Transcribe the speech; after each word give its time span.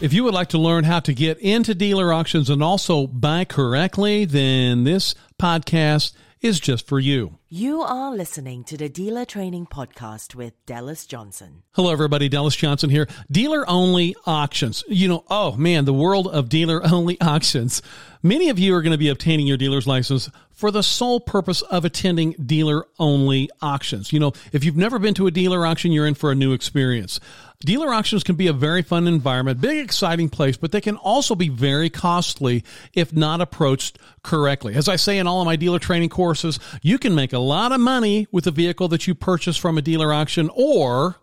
If 0.00 0.14
you 0.14 0.24
would 0.24 0.32
like 0.32 0.48
to 0.48 0.58
learn 0.58 0.84
how 0.84 1.00
to 1.00 1.12
get 1.12 1.36
into 1.40 1.74
dealer 1.74 2.10
auctions 2.10 2.48
and 2.48 2.62
also 2.62 3.06
buy 3.06 3.44
correctly, 3.44 4.24
then 4.24 4.84
this 4.84 5.14
podcast 5.38 6.14
is 6.40 6.58
just 6.58 6.86
for 6.86 6.98
you. 6.98 7.39
You 7.52 7.82
are 7.82 8.14
listening 8.14 8.62
to 8.66 8.76
the 8.76 8.88
Dealer 8.88 9.24
Training 9.24 9.66
Podcast 9.66 10.36
with 10.36 10.54
Dallas 10.66 11.04
Johnson. 11.04 11.64
Hello, 11.72 11.90
everybody. 11.90 12.28
Dallas 12.28 12.54
Johnson 12.54 12.90
here. 12.90 13.08
Dealer 13.28 13.68
only 13.68 14.14
auctions. 14.24 14.84
You 14.86 15.08
know, 15.08 15.24
oh 15.28 15.56
man, 15.56 15.84
the 15.84 15.92
world 15.92 16.28
of 16.28 16.48
dealer 16.48 16.80
only 16.86 17.20
auctions. 17.20 17.82
Many 18.22 18.50
of 18.50 18.60
you 18.60 18.72
are 18.76 18.82
going 18.82 18.92
to 18.92 18.98
be 18.98 19.08
obtaining 19.08 19.48
your 19.48 19.56
dealer's 19.56 19.88
license 19.88 20.30
for 20.52 20.70
the 20.70 20.82
sole 20.82 21.18
purpose 21.18 21.62
of 21.62 21.86
attending 21.86 22.32
dealer 22.32 22.86
only 22.98 23.48
auctions. 23.62 24.12
You 24.12 24.20
know, 24.20 24.32
if 24.52 24.62
you've 24.62 24.76
never 24.76 24.98
been 24.98 25.14
to 25.14 25.26
a 25.26 25.30
dealer 25.30 25.66
auction, 25.66 25.90
you're 25.90 26.06
in 26.06 26.14
for 26.14 26.30
a 26.30 26.34
new 26.34 26.52
experience. 26.52 27.18
Dealer 27.60 27.92
auctions 27.92 28.22
can 28.22 28.36
be 28.36 28.46
a 28.46 28.52
very 28.52 28.82
fun 28.82 29.06
environment, 29.06 29.60
big, 29.60 29.78
exciting 29.78 30.28
place, 30.28 30.58
but 30.58 30.70
they 30.72 30.80
can 30.80 30.96
also 30.96 31.34
be 31.34 31.48
very 31.48 31.90
costly 31.90 32.62
if 32.92 33.12
not 33.14 33.40
approached 33.40 33.98
correctly. 34.22 34.74
As 34.74 34.88
I 34.88 34.96
say 34.96 35.18
in 35.18 35.26
all 35.26 35.40
of 35.40 35.46
my 35.46 35.56
dealer 35.56 35.78
training 35.78 36.10
courses, 36.10 36.58
you 36.82 36.98
can 36.98 37.14
make 37.14 37.32
a 37.32 37.38
lot 37.40 37.72
of 37.72 37.80
money 37.80 38.26
with 38.30 38.46
a 38.46 38.50
vehicle 38.50 38.88
that 38.88 39.06
you 39.06 39.14
purchase 39.14 39.56
from 39.56 39.78
a 39.78 39.82
dealer 39.82 40.12
auction, 40.12 40.50
or 40.54 41.16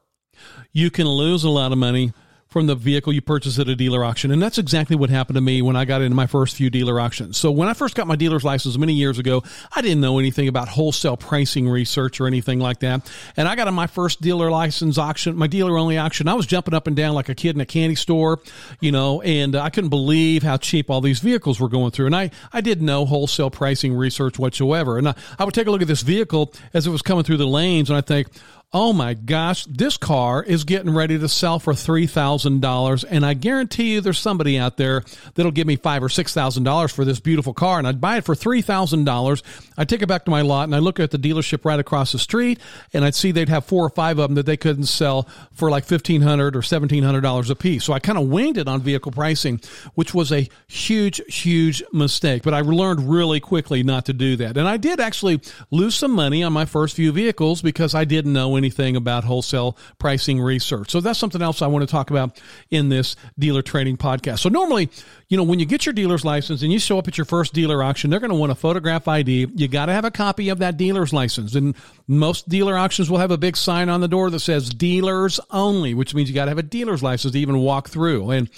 you 0.72 0.92
can 0.92 1.08
lose 1.08 1.44
a 1.44 1.50
lot 1.50 1.72
of 1.72 1.78
money 1.78 2.14
from 2.48 2.68
the 2.68 2.76
vehicle 2.76 3.12
you 3.12 3.22
purchase 3.22 3.60
at 3.60 3.68
a 3.68 3.76
dealer 3.76 4.04
auction. 4.04 4.32
And 4.32 4.42
that's 4.42 4.58
exactly 4.58 4.96
what 4.96 5.10
happened 5.10 5.36
to 5.36 5.42
me 5.42 5.62
when 5.62 5.76
I 5.76 5.86
got 5.86 6.02
into 6.02 6.16
my 6.16 6.28
first 6.28 6.56
few 6.56 6.70
dealer 6.70 7.00
auctions. 7.00 7.38
So 7.38 7.52
when 7.52 7.68
I 7.68 7.74
first 7.74 7.96
got 7.96 8.08
my 8.08 8.16
dealer's 8.16 8.44
license 8.44 8.78
many 8.78 8.94
years 8.94 9.20
ago, 9.20 9.44
I 9.76 9.82
didn't 9.82 10.02
know 10.02 10.18
anything 10.18 10.48
about 10.48 10.70
wholesale 10.70 11.18
pricing 11.18 11.68
research 11.68 12.22
or 12.22 12.28
anything 12.28 12.60
like 12.60 12.80
that. 12.80 13.12
And 13.36 13.48
I 13.48 13.56
got 13.56 13.68
in 13.68 13.74
my 13.74 13.88
first 13.88 14.22
dealer 14.22 14.50
license 14.50 14.98
auction, 14.98 15.36
my 15.36 15.48
dealer 15.48 15.78
only 15.78 15.98
auction. 15.98 16.28
I 16.28 16.34
was 16.34 16.46
jumping 16.46 16.74
up 16.74 16.88
and 16.88 16.96
down 16.96 17.16
like 17.16 17.30
a 17.30 17.36
kid 17.36 17.56
in 17.56 17.62
a 17.62 17.66
candy 17.66 17.96
store, 17.96 18.40
you 18.80 18.92
know, 18.92 19.22
and 19.22 19.56
I 19.56 19.70
couldn't 19.70 19.90
believe 19.90 20.44
how 20.44 20.58
cheap 20.58 20.90
all 20.90 21.02
these 21.02 21.20
vehicles 21.20 21.60
were 21.60 21.70
going 21.70 21.92
through. 21.92 22.08
And 22.08 22.16
I, 22.16 22.32
I 22.54 22.62
did 22.62 22.82
no 22.82 23.06
wholesale 23.06 23.50
pricing 23.50 23.94
research 23.94 24.40
whatsoever. 24.40 24.98
And 24.98 25.10
I, 25.10 25.16
I 25.38 25.44
would 25.44 25.54
take 25.54 25.68
a 25.68 25.72
look 25.72 25.82
at 25.82 25.88
this 25.88 26.02
vehicle 26.02 26.54
as 26.74 26.88
it 26.88 26.92
was 26.92 27.02
coming 27.02 27.24
through 27.24 27.38
the 27.38 27.48
lanes 27.48 27.90
and 27.90 27.98
I 27.98 28.02
think, 28.02 28.28
oh 28.74 28.92
my 28.92 29.14
gosh, 29.14 29.64
this 29.66 29.96
car 29.96 30.44
is 30.44 30.66
getting 30.66 30.94
ready 30.94 31.18
to 31.18 31.30
sell 31.30 31.58
for 31.58 31.72
$3,000. 31.72 33.06
And 33.10 33.26
I 33.26 33.34
guarantee 33.34 33.94
you 33.94 34.02
there's 34.02 34.20
somebody 34.20 34.60
out 34.60 34.76
there 34.76 35.04
that'll 35.36 35.54
give 35.54 35.66
me 35.66 35.78
five 35.78 36.04
or 36.04 36.10
$6,000 36.10 36.92
for 36.92 37.06
this 37.06 37.22
beautiful 37.22 37.54
car. 37.54 37.80
And 37.80 37.88
I'd 37.88 38.02
buy 38.02 38.18
it 38.18 38.26
for 38.26 38.36
$3,000. 38.36 39.44
I'd 39.78 39.88
take 39.88 40.02
it 40.02 40.08
back 40.08 40.26
to 40.26 40.32
my 40.32 40.42
lot 40.42 40.66
and 40.66 40.76
I 40.76 40.80
look 40.80 41.00
at 41.00 41.12
the 41.12 41.18
dealership 41.18 41.64
right 41.64 41.80
across 41.80 42.12
the 42.12 42.20
street 42.20 42.60
and 42.94 43.06
I'd 43.06 43.16
see 43.16 43.32
they'd 43.32 43.48
have 43.48 43.64
four 43.64 43.86
or 43.86 43.90
five 43.90 44.20
of 44.20 44.28
them 44.28 44.36
that 44.36 44.46
they 44.46 44.58
couldn't 44.58 44.86
sell 44.86 45.30
for 45.54 45.72
like 45.72 45.86
$1,500 45.86 46.40
or 46.40 46.62
$1,700 46.62 47.50
a 47.50 47.56
piece. 47.56 47.86
So 47.86 47.94
I 47.94 48.00
kind 48.00 48.18
of 48.18 48.28
winged 48.28 48.58
it 48.58 48.68
on 48.68 48.82
vehicle 48.82 49.14
pricing, 49.14 49.62
which 49.94 50.14
was 50.14 50.34
a 50.34 50.50
huge, 50.68 51.22
huge 51.34 51.82
mistake. 51.94 52.44
But 52.44 52.54
I 52.54 52.62
learned 52.62 53.10
really 53.10 53.40
quickly 53.40 53.82
not 53.82 54.06
to 54.08 54.14
do 54.14 54.36
that. 54.38 54.58
And 54.58 54.68
I 54.68 54.76
did 54.76 55.00
actually 55.00 55.40
lose 55.72 55.96
some 55.96 56.12
money 56.12 56.44
on 56.44 56.52
my 56.52 56.66
first 56.66 56.98
few 56.98 57.14
vehicles 57.14 57.62
because 57.62 57.96
I 57.96 58.04
didn't 58.04 58.34
know 58.34 58.57
anything 58.58 58.96
about 58.96 59.24
wholesale 59.24 59.78
pricing 60.00 60.42
research. 60.42 60.92
So 60.92 61.02
that's 61.02 61.20
something 61.20 61.42
else 61.42 61.62
I 61.62 61.68
want 61.68 61.88
to 61.88 61.92
talk 61.92 62.10
about 62.10 62.42
in 62.70 62.90
this 62.90 63.16
dealer 63.38 63.62
training 63.62 63.98
podcast. 63.98 64.40
So 64.40 64.50
normally, 64.50 64.90
you 65.30 65.38
know, 65.38 65.44
when 65.44 65.60
you 65.60 65.66
get 65.66 65.86
your 65.86 65.94
dealer's 65.94 66.24
license 66.24 66.62
and 66.62 66.72
you 66.72 66.80
show 66.80 66.98
up 66.98 67.08
at 67.08 67.18
your 67.18 67.26
first 67.26 67.54
dealer 67.54 67.84
auction, 67.84 68.10
they're 68.10 68.20
going 68.20 68.32
to 68.32 68.38
want 68.38 68.52
a 68.52 68.56
photograph 68.56 69.08
ID. 69.08 69.48
You 69.56 69.68
got 69.68 69.88
to 69.88 69.94
have 69.94 70.06
a 70.06 70.12
copy 70.12 70.50
of 70.50 70.60
that 70.60 70.78
dealer's 70.78 71.12
license. 71.14 71.56
And 71.56 71.76
most 72.08 72.48
dealer 72.48 72.78
auctions 72.78 73.10
will 73.10 73.18
have 73.18 73.32
a 73.32 73.38
big 73.38 73.58
sign 73.58 73.90
on 73.90 74.02
the 74.02 74.08
door 74.08 74.30
that 74.30 74.40
says 74.40 74.70
dealers 74.70 75.40
only, 75.52 75.94
which 75.94 76.14
means 76.14 76.30
you 76.30 76.36
got 76.36 76.46
to 76.46 76.52
have 76.52 76.58
a 76.58 76.64
dealer's 76.64 77.04
license 77.04 77.34
to 77.34 77.40
even 77.40 77.58
walk 77.58 77.90
through. 77.90 78.32
And 78.32 78.50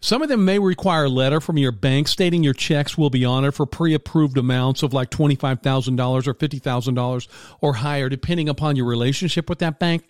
some 0.00 0.22
of 0.22 0.28
them 0.28 0.44
may 0.44 0.58
require 0.58 1.04
a 1.04 1.08
letter 1.08 1.40
from 1.40 1.56
your 1.58 1.72
bank 1.72 2.08
stating 2.08 2.44
your 2.44 2.54
checks 2.54 2.98
will 2.98 3.10
be 3.10 3.24
honored 3.24 3.54
for 3.54 3.66
pre-approved 3.66 4.36
amounts 4.36 4.82
of 4.82 4.92
like 4.92 5.10
$25,000 5.10 6.26
or 6.26 6.34
$50,000 6.34 7.28
or 7.60 7.72
higher, 7.72 8.08
depending 8.08 8.48
upon 8.48 8.76
your 8.76 8.86
relationship 8.86 9.47
with 9.48 9.60
that 9.60 9.78
bank. 9.78 10.04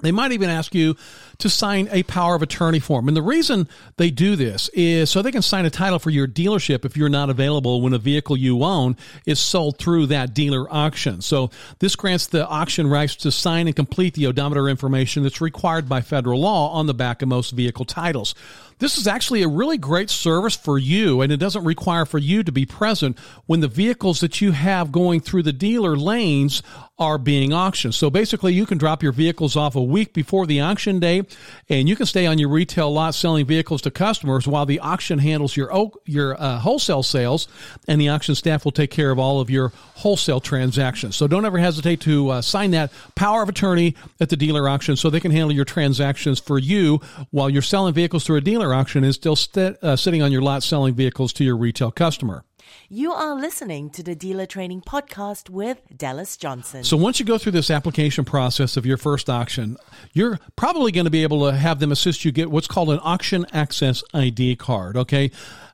They 0.00 0.12
might 0.12 0.30
even 0.30 0.48
ask 0.48 0.76
you 0.76 0.96
to 1.38 1.50
sign 1.50 1.88
a 1.90 2.04
power 2.04 2.36
of 2.36 2.42
attorney 2.42 2.78
form. 2.78 3.08
And 3.08 3.16
the 3.16 3.22
reason 3.22 3.68
they 3.96 4.10
do 4.10 4.36
this 4.36 4.68
is 4.68 5.10
so 5.10 5.22
they 5.22 5.32
can 5.32 5.42
sign 5.42 5.66
a 5.66 5.70
title 5.70 5.98
for 5.98 6.10
your 6.10 6.28
dealership 6.28 6.84
if 6.84 6.96
you're 6.96 7.08
not 7.08 7.30
available 7.30 7.80
when 7.80 7.92
a 7.92 7.98
vehicle 7.98 8.36
you 8.36 8.62
own 8.62 8.96
is 9.26 9.40
sold 9.40 9.78
through 9.78 10.06
that 10.06 10.34
dealer 10.34 10.72
auction. 10.72 11.20
So 11.20 11.50
this 11.80 11.96
grants 11.96 12.28
the 12.28 12.46
auction 12.46 12.86
rights 12.86 13.16
to 13.16 13.32
sign 13.32 13.66
and 13.66 13.74
complete 13.74 14.14
the 14.14 14.26
odometer 14.26 14.68
information 14.68 15.24
that's 15.24 15.40
required 15.40 15.88
by 15.88 16.00
federal 16.00 16.40
law 16.40 16.72
on 16.74 16.86
the 16.86 16.94
back 16.94 17.22
of 17.22 17.28
most 17.28 17.50
vehicle 17.50 17.84
titles. 17.84 18.36
This 18.78 18.96
is 18.96 19.06
actually 19.06 19.42
a 19.42 19.48
really 19.48 19.78
great 19.78 20.08
service 20.08 20.54
for 20.54 20.78
you, 20.78 21.20
and 21.20 21.32
it 21.32 21.38
doesn't 21.38 21.64
require 21.64 22.04
for 22.04 22.18
you 22.18 22.42
to 22.44 22.52
be 22.52 22.64
present 22.64 23.18
when 23.46 23.60
the 23.60 23.68
vehicles 23.68 24.20
that 24.20 24.40
you 24.40 24.52
have 24.52 24.92
going 24.92 25.20
through 25.20 25.42
the 25.42 25.52
dealer 25.52 25.96
lanes 25.96 26.62
are 26.98 27.18
being 27.18 27.52
auctioned. 27.52 27.94
So 27.94 28.10
basically, 28.10 28.54
you 28.54 28.66
can 28.66 28.78
drop 28.78 29.02
your 29.02 29.12
vehicles 29.12 29.56
off 29.56 29.76
a 29.76 29.82
week 29.82 30.12
before 30.12 30.46
the 30.46 30.60
auction 30.60 30.98
day, 30.98 31.22
and 31.68 31.88
you 31.88 31.94
can 31.94 32.06
stay 32.06 32.26
on 32.26 32.38
your 32.38 32.48
retail 32.48 32.92
lot 32.92 33.14
selling 33.14 33.46
vehicles 33.46 33.82
to 33.82 33.90
customers 33.90 34.48
while 34.48 34.66
the 34.66 34.80
auction 34.80 35.18
handles 35.18 35.56
your 35.56 35.92
your 36.04 36.40
uh, 36.40 36.58
wholesale 36.58 37.02
sales, 37.02 37.46
and 37.86 38.00
the 38.00 38.08
auction 38.08 38.34
staff 38.34 38.64
will 38.64 38.72
take 38.72 38.90
care 38.90 39.10
of 39.10 39.18
all 39.18 39.40
of 39.40 39.48
your 39.48 39.72
wholesale 39.94 40.40
transactions. 40.40 41.14
So 41.14 41.28
don't 41.28 41.44
ever 41.44 41.58
hesitate 41.58 42.00
to 42.02 42.30
uh, 42.30 42.42
sign 42.42 42.72
that 42.72 42.92
power 43.14 43.42
of 43.42 43.48
attorney 43.48 43.94
at 44.20 44.28
the 44.28 44.36
dealer 44.36 44.68
auction 44.68 44.96
so 44.96 45.08
they 45.08 45.20
can 45.20 45.30
handle 45.30 45.52
your 45.52 45.64
transactions 45.64 46.40
for 46.40 46.58
you 46.58 47.00
while 47.30 47.48
you're 47.48 47.62
selling 47.62 47.94
vehicles 47.94 48.24
through 48.24 48.36
a 48.36 48.40
dealer 48.40 48.67
auction 48.74 49.04
is 49.04 49.14
still 49.14 49.36
st- 49.36 49.76
uh, 49.82 49.96
sitting 49.96 50.22
on 50.22 50.32
your 50.32 50.42
lot 50.42 50.62
selling 50.62 50.94
vehicles 50.94 51.32
to 51.34 51.44
your 51.44 51.56
retail 51.56 51.90
customer. 51.90 52.44
You 52.88 53.12
are 53.12 53.34
listening 53.34 53.90
to 53.90 54.02
the 54.02 54.14
Dealer 54.14 54.46
Training 54.46 54.82
Podcast 54.82 55.50
with 55.50 55.80
Dallas 55.96 56.36
Johnson. 56.36 56.84
So 56.84 56.96
once 56.96 57.20
you 57.20 57.26
go 57.26 57.38
through 57.38 57.52
this 57.52 57.70
application 57.70 58.24
process 58.24 58.76
of 58.76 58.86
your 58.86 58.96
first 58.96 59.28
auction, 59.28 59.76
you're 60.12 60.38
probably 60.56 60.92
going 60.92 61.04
to 61.04 61.10
be 61.10 61.22
able 61.22 61.50
to 61.50 61.56
have 61.56 61.80
them 61.80 61.92
assist 61.92 62.24
you 62.24 62.32
get 62.32 62.50
what's 62.50 62.66
called 62.66 62.90
an 62.90 63.00
auction 63.02 63.46
access 63.52 64.02
ID 64.14 64.56
card. 64.56 64.96
Okay. 64.96 65.30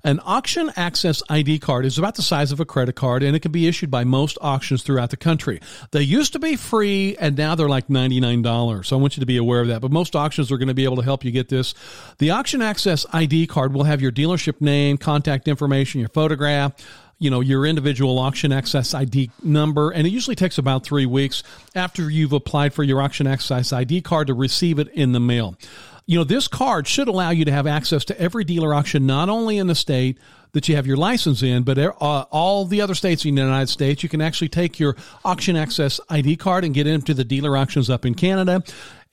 An 0.06 0.20
auction 0.26 0.70
access 0.76 1.22
ID 1.30 1.60
card 1.60 1.86
is 1.86 1.96
about 1.96 2.16
the 2.16 2.22
size 2.22 2.52
of 2.52 2.60
a 2.60 2.66
credit 2.66 2.94
card 2.94 3.22
and 3.22 3.34
it 3.34 3.40
can 3.40 3.52
be 3.52 3.66
issued 3.66 3.90
by 3.90 4.04
most 4.04 4.36
auctions 4.42 4.82
throughout 4.82 5.08
the 5.08 5.16
country. 5.16 5.60
They 5.92 6.02
used 6.02 6.34
to 6.34 6.38
be 6.38 6.56
free 6.56 7.16
and 7.18 7.38
now 7.38 7.54
they're 7.54 7.70
like 7.70 7.88
$99. 7.88 8.84
So 8.84 8.98
I 8.98 9.00
want 9.00 9.16
you 9.16 9.22
to 9.22 9.26
be 9.26 9.38
aware 9.38 9.62
of 9.62 9.68
that. 9.68 9.80
But 9.80 9.90
most 9.90 10.14
auctions 10.14 10.52
are 10.52 10.58
going 10.58 10.68
to 10.68 10.74
be 10.74 10.84
able 10.84 10.96
to 10.96 11.02
help 11.02 11.24
you 11.24 11.30
get 11.30 11.48
this. 11.48 11.74
The 12.18 12.32
auction 12.32 12.60
access 12.60 13.06
ID 13.14 13.46
card 13.46 13.72
will 13.72 13.84
have 13.84 14.02
your 14.02 14.12
dealership 14.12 14.60
name, 14.60 14.98
contact 14.98 15.48
information, 15.48 16.00
your 16.00 16.10
photograph, 16.10 16.74
you 17.24 17.30
know 17.30 17.40
your 17.40 17.64
individual 17.64 18.18
auction 18.18 18.52
access 18.52 18.92
ID 18.92 19.30
number, 19.42 19.90
and 19.90 20.06
it 20.06 20.10
usually 20.10 20.36
takes 20.36 20.58
about 20.58 20.84
three 20.84 21.06
weeks 21.06 21.42
after 21.74 22.10
you've 22.10 22.34
applied 22.34 22.74
for 22.74 22.82
your 22.82 23.00
auction 23.00 23.26
access 23.26 23.72
ID 23.72 24.02
card 24.02 24.26
to 24.26 24.34
receive 24.34 24.78
it 24.78 24.88
in 24.88 25.12
the 25.12 25.20
mail. 25.20 25.56
You 26.06 26.18
know, 26.18 26.24
this 26.24 26.48
card 26.48 26.86
should 26.86 27.08
allow 27.08 27.30
you 27.30 27.46
to 27.46 27.50
have 27.50 27.66
access 27.66 28.04
to 28.06 28.20
every 28.20 28.44
dealer 28.44 28.74
auction, 28.74 29.06
not 29.06 29.30
only 29.30 29.56
in 29.56 29.68
the 29.68 29.74
state 29.74 30.18
that 30.52 30.68
you 30.68 30.76
have 30.76 30.86
your 30.86 30.98
license 30.98 31.42
in, 31.42 31.62
but 31.62 31.78
uh, 31.78 31.90
all 32.30 32.66
the 32.66 32.82
other 32.82 32.94
states 32.94 33.24
in 33.24 33.34
the 33.34 33.42
United 33.42 33.68
States. 33.68 34.02
You 34.02 34.10
can 34.10 34.20
actually 34.20 34.50
take 34.50 34.78
your 34.78 34.96
auction 35.24 35.56
access 35.56 36.00
ID 36.10 36.36
card 36.36 36.64
and 36.64 36.74
get 36.74 36.86
into 36.86 37.14
the 37.14 37.24
dealer 37.24 37.56
auctions 37.56 37.88
up 37.88 38.04
in 38.04 38.14
Canada. 38.14 38.62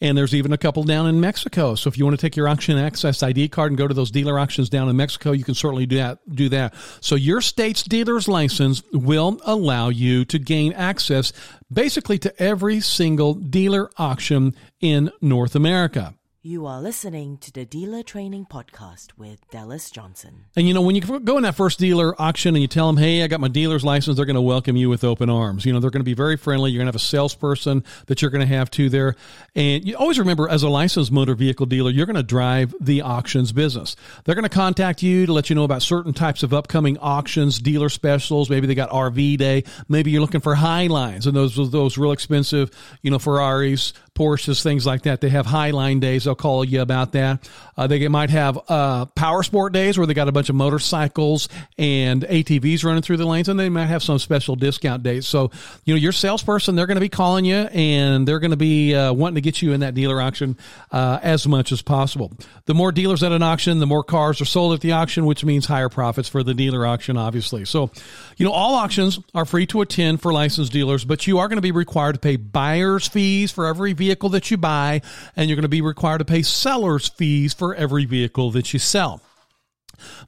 And 0.01 0.17
there's 0.17 0.33
even 0.33 0.51
a 0.51 0.57
couple 0.57 0.83
down 0.83 1.07
in 1.07 1.21
Mexico. 1.21 1.75
So 1.75 1.87
if 1.87 1.97
you 1.97 2.05
want 2.05 2.19
to 2.19 2.21
take 2.25 2.35
your 2.35 2.47
auction 2.47 2.77
access 2.77 3.21
ID 3.21 3.49
card 3.49 3.71
and 3.71 3.77
go 3.77 3.87
to 3.87 3.93
those 3.93 4.09
dealer 4.09 4.39
auctions 4.39 4.67
down 4.67 4.89
in 4.89 4.97
Mexico, 4.97 5.31
you 5.31 5.43
can 5.43 5.53
certainly 5.53 5.85
do 5.85 5.97
that. 5.97 6.19
Do 6.33 6.49
that. 6.49 6.73
So 7.01 7.15
your 7.15 7.39
state's 7.39 7.83
dealer's 7.83 8.27
license 8.27 8.81
will 8.91 9.39
allow 9.45 9.89
you 9.89 10.25
to 10.25 10.39
gain 10.39 10.73
access 10.73 11.33
basically 11.71 12.17
to 12.19 12.41
every 12.41 12.79
single 12.79 13.35
dealer 13.35 13.91
auction 13.97 14.55
in 14.79 15.11
North 15.21 15.55
America. 15.55 16.15
You 16.43 16.65
are 16.65 16.81
listening 16.81 17.37
to 17.37 17.51
the 17.51 17.65
Dealer 17.65 18.01
Training 18.01 18.47
Podcast 18.47 19.09
with 19.15 19.47
Dallas 19.51 19.91
Johnson. 19.91 20.45
And 20.55 20.67
you 20.67 20.73
know, 20.73 20.81
when 20.81 20.95
you 20.95 21.19
go 21.19 21.37
in 21.37 21.43
that 21.43 21.53
first 21.53 21.77
dealer 21.77 22.19
auction 22.19 22.55
and 22.55 22.63
you 22.63 22.67
tell 22.67 22.87
them, 22.87 22.97
hey, 22.97 23.21
I 23.21 23.27
got 23.27 23.39
my 23.39 23.47
dealer's 23.47 23.83
license, 23.83 24.17
they're 24.17 24.25
going 24.25 24.33
to 24.33 24.41
welcome 24.41 24.75
you 24.75 24.89
with 24.89 25.03
open 25.03 25.29
arms. 25.29 25.67
You 25.67 25.73
know, 25.73 25.79
they're 25.79 25.91
going 25.91 25.99
to 25.99 26.03
be 26.03 26.15
very 26.15 26.37
friendly. 26.37 26.71
You're 26.71 26.79
going 26.79 26.87
to 26.87 26.89
have 26.89 26.95
a 26.95 26.99
salesperson 26.99 27.83
that 28.07 28.23
you're 28.23 28.31
going 28.31 28.41
to 28.41 28.51
have 28.55 28.71
to 28.71 28.89
there. 28.89 29.13
And 29.53 29.87
you 29.87 29.95
always 29.95 30.17
remember, 30.17 30.49
as 30.49 30.63
a 30.63 30.69
licensed 30.69 31.11
motor 31.11 31.35
vehicle 31.35 31.67
dealer, 31.67 31.91
you're 31.91 32.07
going 32.07 32.15
to 32.15 32.23
drive 32.23 32.73
the 32.81 33.03
auctions 33.03 33.51
business. 33.51 33.95
They're 34.23 34.33
going 34.33 34.41
to 34.41 34.49
contact 34.49 35.03
you 35.03 35.27
to 35.27 35.33
let 35.33 35.51
you 35.51 35.55
know 35.55 35.63
about 35.63 35.83
certain 35.83 36.11
types 36.11 36.41
of 36.41 36.55
upcoming 36.55 36.97
auctions, 36.97 37.59
dealer 37.59 37.89
specials. 37.89 38.49
Maybe 38.49 38.65
they 38.65 38.73
got 38.73 38.89
RV 38.89 39.37
day. 39.37 39.63
Maybe 39.87 40.09
you're 40.09 40.21
looking 40.21 40.41
for 40.41 40.55
high 40.55 40.87
lines 40.87 41.27
and 41.27 41.35
those, 41.35 41.55
those 41.69 41.99
real 41.99 42.13
expensive, 42.13 42.71
you 43.03 43.11
know, 43.11 43.19
Ferraris, 43.19 43.93
Porsches, 44.15 44.63
things 44.63 44.87
like 44.87 45.03
that. 45.03 45.21
They 45.21 45.29
have 45.29 45.45
high 45.45 45.69
line 45.69 45.99
days. 45.99 46.27
They'll 46.31 46.35
call 46.37 46.63
you 46.63 46.81
about 46.81 47.11
that. 47.11 47.49
Uh, 47.75 47.87
they 47.87 48.07
might 48.07 48.29
have 48.29 48.57
uh, 48.69 49.05
Power 49.07 49.43
Sport 49.43 49.73
days 49.73 49.97
where 49.97 50.07
they 50.07 50.13
got 50.13 50.29
a 50.29 50.31
bunch 50.31 50.47
of 50.47 50.55
motorcycles 50.55 51.49
and 51.77 52.23
ATVs 52.23 52.85
running 52.85 53.01
through 53.01 53.17
the 53.17 53.25
lanes, 53.25 53.49
and 53.49 53.59
they 53.59 53.67
might 53.67 53.87
have 53.87 54.01
some 54.01 54.17
special 54.17 54.55
discount 54.55 55.03
days. 55.03 55.27
So, 55.27 55.51
you 55.83 55.93
know, 55.93 55.99
your 55.99 56.13
salesperson, 56.13 56.75
they're 56.75 56.87
going 56.87 56.95
to 56.95 57.01
be 57.01 57.09
calling 57.09 57.43
you 57.43 57.55
and 57.55 58.25
they're 58.25 58.39
going 58.39 58.51
to 58.51 58.57
be 58.57 58.95
uh, 58.95 59.11
wanting 59.11 59.35
to 59.35 59.41
get 59.41 59.61
you 59.61 59.73
in 59.73 59.81
that 59.81 59.93
dealer 59.93 60.21
auction 60.21 60.57
uh, 60.91 61.19
as 61.21 61.45
much 61.45 61.73
as 61.73 61.81
possible. 61.81 62.31
The 62.65 62.73
more 62.73 62.93
dealers 62.93 63.23
at 63.23 63.33
an 63.33 63.43
auction, 63.43 63.79
the 63.79 63.87
more 63.87 64.03
cars 64.05 64.39
are 64.39 64.45
sold 64.45 64.73
at 64.73 64.79
the 64.79 64.93
auction, 64.93 65.25
which 65.25 65.43
means 65.43 65.65
higher 65.65 65.89
profits 65.89 66.29
for 66.29 66.43
the 66.43 66.53
dealer 66.53 66.85
auction, 66.85 67.17
obviously. 67.17 67.65
So, 67.65 67.91
you 68.37 68.45
know, 68.45 68.53
all 68.53 68.75
auctions 68.75 69.19
are 69.35 69.43
free 69.43 69.65
to 69.67 69.81
attend 69.81 70.21
for 70.21 70.31
licensed 70.31 70.71
dealers, 70.71 71.03
but 71.03 71.27
you 71.27 71.39
are 71.39 71.49
going 71.49 71.57
to 71.57 71.61
be 71.61 71.73
required 71.73 72.13
to 72.13 72.19
pay 72.19 72.37
buyer's 72.37 73.05
fees 73.07 73.51
for 73.51 73.67
every 73.67 73.91
vehicle 73.91 74.29
that 74.29 74.49
you 74.49 74.55
buy, 74.55 75.01
and 75.35 75.49
you're 75.49 75.57
going 75.57 75.63
to 75.63 75.69
be 75.69 75.81
required 75.81 76.20
to 76.21 76.31
pay 76.31 76.41
seller's 76.43 77.09
fees 77.09 77.53
for 77.53 77.75
every 77.75 78.05
vehicle 78.05 78.51
that 78.51 78.73
you 78.73 78.79
sell. 78.79 79.21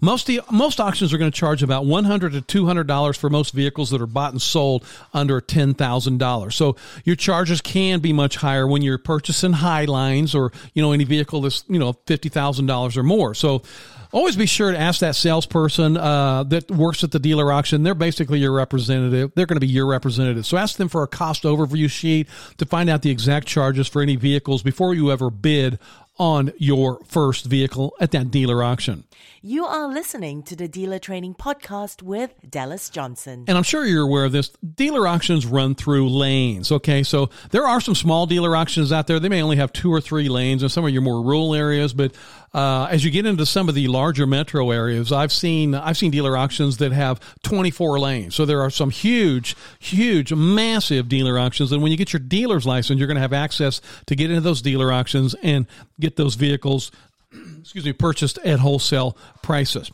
Most 0.02 0.30
most 0.52 0.80
auctions 0.80 1.14
are 1.14 1.18
going 1.18 1.32
to 1.32 1.38
charge 1.38 1.64
about 1.64 1.86
one 1.86 2.04
hundred 2.04 2.34
to 2.34 2.42
two 2.42 2.66
hundred 2.66 2.88
dollars 2.88 3.18
for 3.18 3.30
most 3.30 3.54
vehicles 3.54 3.90
that 3.92 4.02
are 4.02 4.08
bought 4.08 4.32
and 4.32 4.42
sold 4.42 4.86
under 5.14 5.42
ten 5.42 5.74
thousand 5.74 6.20
dollars. 6.20 6.56
So 6.56 6.76
your 7.04 7.16
charges 7.16 7.62
can 7.62 8.00
be 8.00 8.14
much 8.14 8.38
higher 8.38 8.68
when 8.68 8.82
you're 8.82 8.98
purchasing 8.98 9.54
high 9.54 9.86
lines 9.86 10.36
or 10.36 10.52
you 10.74 10.82
know 10.82 10.92
any 10.92 11.04
vehicle 11.04 11.42
that's 11.42 11.64
you 11.68 11.80
know 11.80 11.94
fifty 12.06 12.30
thousand 12.30 12.66
dollars 12.66 12.98
or 12.98 13.04
more. 13.04 13.34
So 13.34 13.64
always 14.12 14.36
be 14.36 14.46
sure 14.46 14.72
to 14.72 14.78
ask 14.78 15.00
that 15.00 15.16
salesperson 15.16 15.98
uh, 15.98 16.44
that 16.44 16.70
works 16.70 17.04
at 17.04 17.12
the 17.12 17.20
dealer 17.20 17.52
auction. 17.52 17.82
They're 17.82 17.96
basically 17.96 18.40
your 18.40 18.52
representative. 18.52 19.32
They're 19.36 19.48
going 19.48 19.60
to 19.60 19.66
be 19.66 19.72
your 19.72 19.88
representative. 19.88 20.46
So 20.46 20.56
ask 20.56 20.78
them 20.78 20.88
for 20.88 21.02
a 21.02 21.08
cost 21.08 21.44
overview 21.44 21.90
sheet 21.90 22.30
to 22.58 22.66
find 22.66 22.90
out 22.90 23.02
the 23.02 23.10
exact 23.10 23.48
charges 23.48 23.88
for 23.88 24.02
any 24.04 24.16
vehicles 24.16 24.62
before 24.62 24.94
you 24.94 25.12
ever 25.12 25.32
bid 25.32 25.80
on 26.18 26.52
your 26.58 27.00
first 27.06 27.46
vehicle 27.46 27.94
at 28.00 28.12
that 28.12 28.30
dealer 28.30 28.64
auction. 28.64 29.04
You 29.42 29.66
are 29.66 29.88
listening 29.88 30.44
to 30.44 30.56
the 30.56 30.68
Dealer 30.68 31.00
Training 31.00 31.36
Podcast 31.36 32.02
with 32.02 32.34
Dallas 32.50 32.90
Johnson. 32.90 33.46
And 33.48 33.58
I'm 33.58 33.64
sure 33.64 33.86
you're 33.86 34.06
aware 34.06 34.26
of 34.26 34.32
this. 34.32 34.50
Dealer 34.50 35.08
auctions 35.08 35.46
run 35.46 35.76
through 35.76 36.10
lanes. 36.10 36.72
Okay. 36.72 37.04
So 37.04 37.30
there 37.52 37.68
are 37.68 37.82
some 37.82 37.96
small 37.96 38.26
dealer 38.26 38.56
auctions 38.56 38.92
out 38.92 39.08
there. 39.08 39.20
They 39.20 39.30
may 39.30 39.42
only 39.42 39.58
have 39.58 39.74
two 39.74 39.92
or 39.92 40.00
three 40.00 40.30
lanes 40.30 40.64
in 40.64 40.70
some 40.70 40.86
of 40.86 40.92
your 40.92 41.02
more 41.02 41.22
rural 41.22 41.56
areas, 41.56 41.94
but 41.94 42.14
uh, 42.54 42.88
as 42.92 43.04
you 43.04 43.10
get 43.10 43.26
into 43.26 43.46
some 43.46 43.68
of 43.68 43.76
the 43.76 43.88
larger 43.88 44.28
metro 44.28 44.72
areas, 44.72 45.12
I've 45.12 45.32
seen 45.32 45.74
I've 45.74 45.98
seen 45.98 46.12
dealer 46.12 46.38
auctions 46.38 46.78
that 46.78 46.92
have 46.92 47.20
24 47.44 48.00
lanes. 48.00 48.36
So 48.36 48.46
there 48.46 48.62
are 48.62 48.70
some 48.70 48.90
huge, 48.90 49.56
huge, 49.80 50.32
massive 50.34 51.10
dealer 51.10 51.40
auctions, 51.40 51.72
and 51.72 51.82
when 51.82 51.92
you 51.92 51.98
get 51.98 52.14
your 52.14 52.20
dealer's 52.20 52.66
license, 52.66 53.00
you're 53.00 53.08
going 53.08 53.16
to 53.16 53.22
have 53.22 53.34
access 53.34 53.82
to 54.08 54.16
get 54.16 54.30
into 54.30 54.42
those 54.42 54.62
dealer 54.62 54.92
auctions 54.92 55.36
and 55.42 55.66
get 56.00 56.16
those 56.16 56.36
vehicles, 56.36 56.92
excuse 57.60 57.86
me, 57.86 57.94
purchased 57.94 58.38
at 58.40 58.60
wholesale 58.60 59.18
prices 59.42 59.92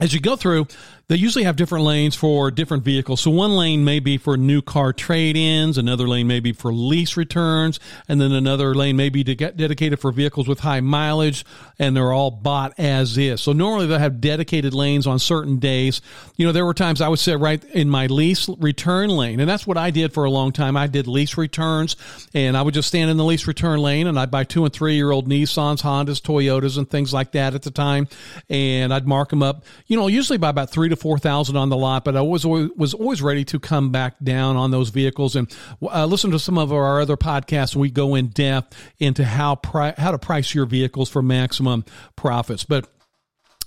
as 0.00 0.12
you 0.12 0.20
go 0.20 0.36
through, 0.36 0.66
they 1.08 1.16
usually 1.16 1.44
have 1.44 1.56
different 1.56 1.84
lanes 1.84 2.14
for 2.14 2.50
different 2.50 2.82
vehicles. 2.82 3.20
So 3.20 3.30
one 3.30 3.52
lane 3.52 3.84
may 3.84 4.00
be 4.00 4.18
for 4.18 4.36
new 4.36 4.60
car 4.62 4.92
trade-ins, 4.92 5.78
another 5.78 6.08
lane 6.08 6.26
may 6.26 6.40
be 6.40 6.52
for 6.52 6.72
lease 6.72 7.16
returns, 7.16 7.78
and 8.08 8.20
then 8.20 8.32
another 8.32 8.74
lane 8.74 8.96
may 8.96 9.08
be 9.08 9.22
dedicated 9.22 10.00
for 10.00 10.10
vehicles 10.10 10.48
with 10.48 10.60
high 10.60 10.80
mileage, 10.80 11.44
and 11.78 11.96
they're 11.96 12.12
all 12.12 12.30
bought 12.30 12.78
as 12.78 13.16
is. 13.16 13.40
So 13.40 13.52
normally 13.52 13.86
they'll 13.86 13.98
have 13.98 14.20
dedicated 14.20 14.74
lanes 14.74 15.06
on 15.06 15.18
certain 15.18 15.58
days. 15.58 16.00
You 16.36 16.46
know, 16.46 16.52
there 16.52 16.66
were 16.66 16.74
times 16.74 17.00
I 17.00 17.08
would 17.08 17.18
sit 17.18 17.38
right 17.38 17.62
in 17.64 17.88
my 17.88 18.06
lease 18.06 18.48
return 18.48 19.10
lane, 19.10 19.40
and 19.40 19.48
that's 19.48 19.66
what 19.66 19.78
I 19.78 19.90
did 19.90 20.12
for 20.12 20.24
a 20.24 20.30
long 20.30 20.52
time. 20.52 20.76
I 20.76 20.88
did 20.88 21.06
lease 21.06 21.36
returns, 21.36 21.96
and 22.34 22.56
I 22.56 22.62
would 22.62 22.74
just 22.74 22.88
stand 22.88 23.10
in 23.10 23.16
the 23.16 23.24
lease 23.24 23.46
return 23.46 23.80
lane, 23.80 24.06
and 24.06 24.18
I'd 24.18 24.30
buy 24.30 24.44
two 24.44 24.64
and 24.64 24.72
three 24.72 24.96
year 24.96 25.10
old 25.10 25.28
Nissans, 25.28 25.82
Hondas, 25.82 26.20
Toyotas, 26.20 26.78
and 26.78 26.90
things 26.90 27.12
like 27.12 27.32
that 27.32 27.54
at 27.54 27.62
the 27.62 27.70
time, 27.70 28.08
and 28.48 28.92
I'd 28.92 29.06
mark 29.06 29.30
them 29.30 29.42
up 29.42 29.64
you 29.86 29.96
know, 29.96 30.08
usually 30.08 30.38
by 30.38 30.50
about 30.50 30.70
three 30.70 30.88
to 30.88 30.95
four 30.98 31.18
thousand 31.18 31.56
on 31.56 31.68
the 31.68 31.76
lot. 31.76 32.04
But 32.04 32.16
I 32.16 32.22
was 32.22 32.44
always, 32.44 32.70
was 32.76 32.94
always 32.94 33.22
ready 33.22 33.44
to 33.46 33.60
come 33.60 33.90
back 33.90 34.16
down 34.22 34.56
on 34.56 34.70
those 34.70 34.90
vehicles 34.90 35.36
and 35.36 35.54
uh, 35.82 36.06
listen 36.06 36.30
to 36.32 36.38
some 36.38 36.58
of 36.58 36.72
our 36.72 37.00
other 37.00 37.16
podcasts. 37.16 37.76
We 37.76 37.90
go 37.90 38.14
in 38.14 38.28
depth 38.28 38.76
into 38.98 39.24
how 39.24 39.56
pri- 39.56 39.94
how 39.96 40.10
to 40.10 40.18
price 40.18 40.54
your 40.54 40.66
vehicles 40.66 41.08
for 41.08 41.22
maximum 41.22 41.84
profits, 42.16 42.64
but. 42.64 42.88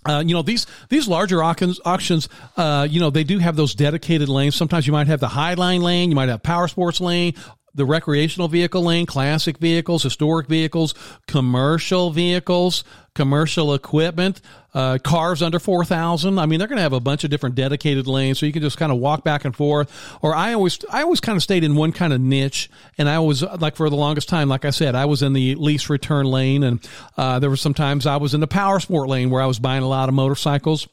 Uh, 0.07 0.23
you 0.25 0.33
know 0.33 0.41
these 0.41 0.65
these 0.87 1.09
larger 1.09 1.43
auctions, 1.43 2.29
uh, 2.55 2.87
you 2.89 3.01
know 3.01 3.09
they 3.09 3.25
do 3.25 3.37
have 3.37 3.57
those 3.57 3.75
dedicated 3.75 4.29
lanes. 4.29 4.55
Sometimes 4.55 4.87
you 4.87 4.93
might 4.93 5.07
have 5.07 5.19
the 5.19 5.27
Highline 5.27 5.81
lane, 5.81 6.09
you 6.09 6.15
might 6.15 6.29
have 6.29 6.41
Power 6.41 6.69
Sports 6.69 7.01
lane, 7.01 7.33
the 7.79 7.85
recreational 7.85 8.47
vehicle 8.47 8.83
lane, 8.83 9.07
classic 9.07 9.57
vehicles, 9.57 10.03
historic 10.03 10.47
vehicles, 10.47 10.93
commercial 11.27 12.11
vehicles, 12.11 12.83
commercial 13.15 13.73
equipment, 13.73 14.41
uh, 14.73 14.97
cars 15.03 15.41
under 15.41 15.59
4,000. 15.59 16.37
I 16.37 16.45
mean, 16.45 16.59
they're 16.59 16.67
going 16.67 16.77
to 16.77 16.83
have 16.83 16.93
a 16.93 16.99
bunch 16.99 17.23
of 17.23 17.29
different 17.29 17.55
dedicated 17.55 18.05
lanes. 18.05 18.37
So 18.37 18.45
you 18.45 18.53
can 18.53 18.61
just 18.61 18.77
kind 18.77 18.91
of 18.91 18.99
walk 18.99 19.23
back 19.23 19.45
and 19.45 19.55
forth. 19.55 19.91
Or 20.21 20.35
I 20.35 20.53
always, 20.53 20.79
I 20.91 21.01
always 21.01 21.19
kind 21.19 21.35
of 21.35 21.41
stayed 21.41 21.63
in 21.63 21.75
one 21.75 21.91
kind 21.91 22.13
of 22.13 22.21
niche. 22.21 22.69
And 22.97 23.09
I 23.09 23.19
was 23.19 23.41
like 23.41 23.75
for 23.75 23.89
the 23.89 23.95
longest 23.95 24.29
time, 24.29 24.49
like 24.49 24.65
I 24.65 24.69
said, 24.69 24.93
I 24.93 25.05
was 25.05 25.21
in 25.23 25.33
the 25.33 25.55
lease 25.55 25.89
return 25.89 26.27
lane. 26.27 26.63
And, 26.63 26.87
uh, 27.17 27.39
there 27.39 27.49
were 27.49 27.57
some 27.57 27.73
times 27.73 28.05
I 28.05 28.17
was 28.17 28.33
in 28.33 28.41
the 28.41 28.47
power 28.47 28.79
sport 28.79 29.09
lane 29.09 29.29
where 29.31 29.41
I 29.41 29.47
was 29.47 29.57
buying 29.57 29.83
a 29.83 29.87
lot 29.87 30.09
of 30.09 30.15
motorcycles. 30.15 30.87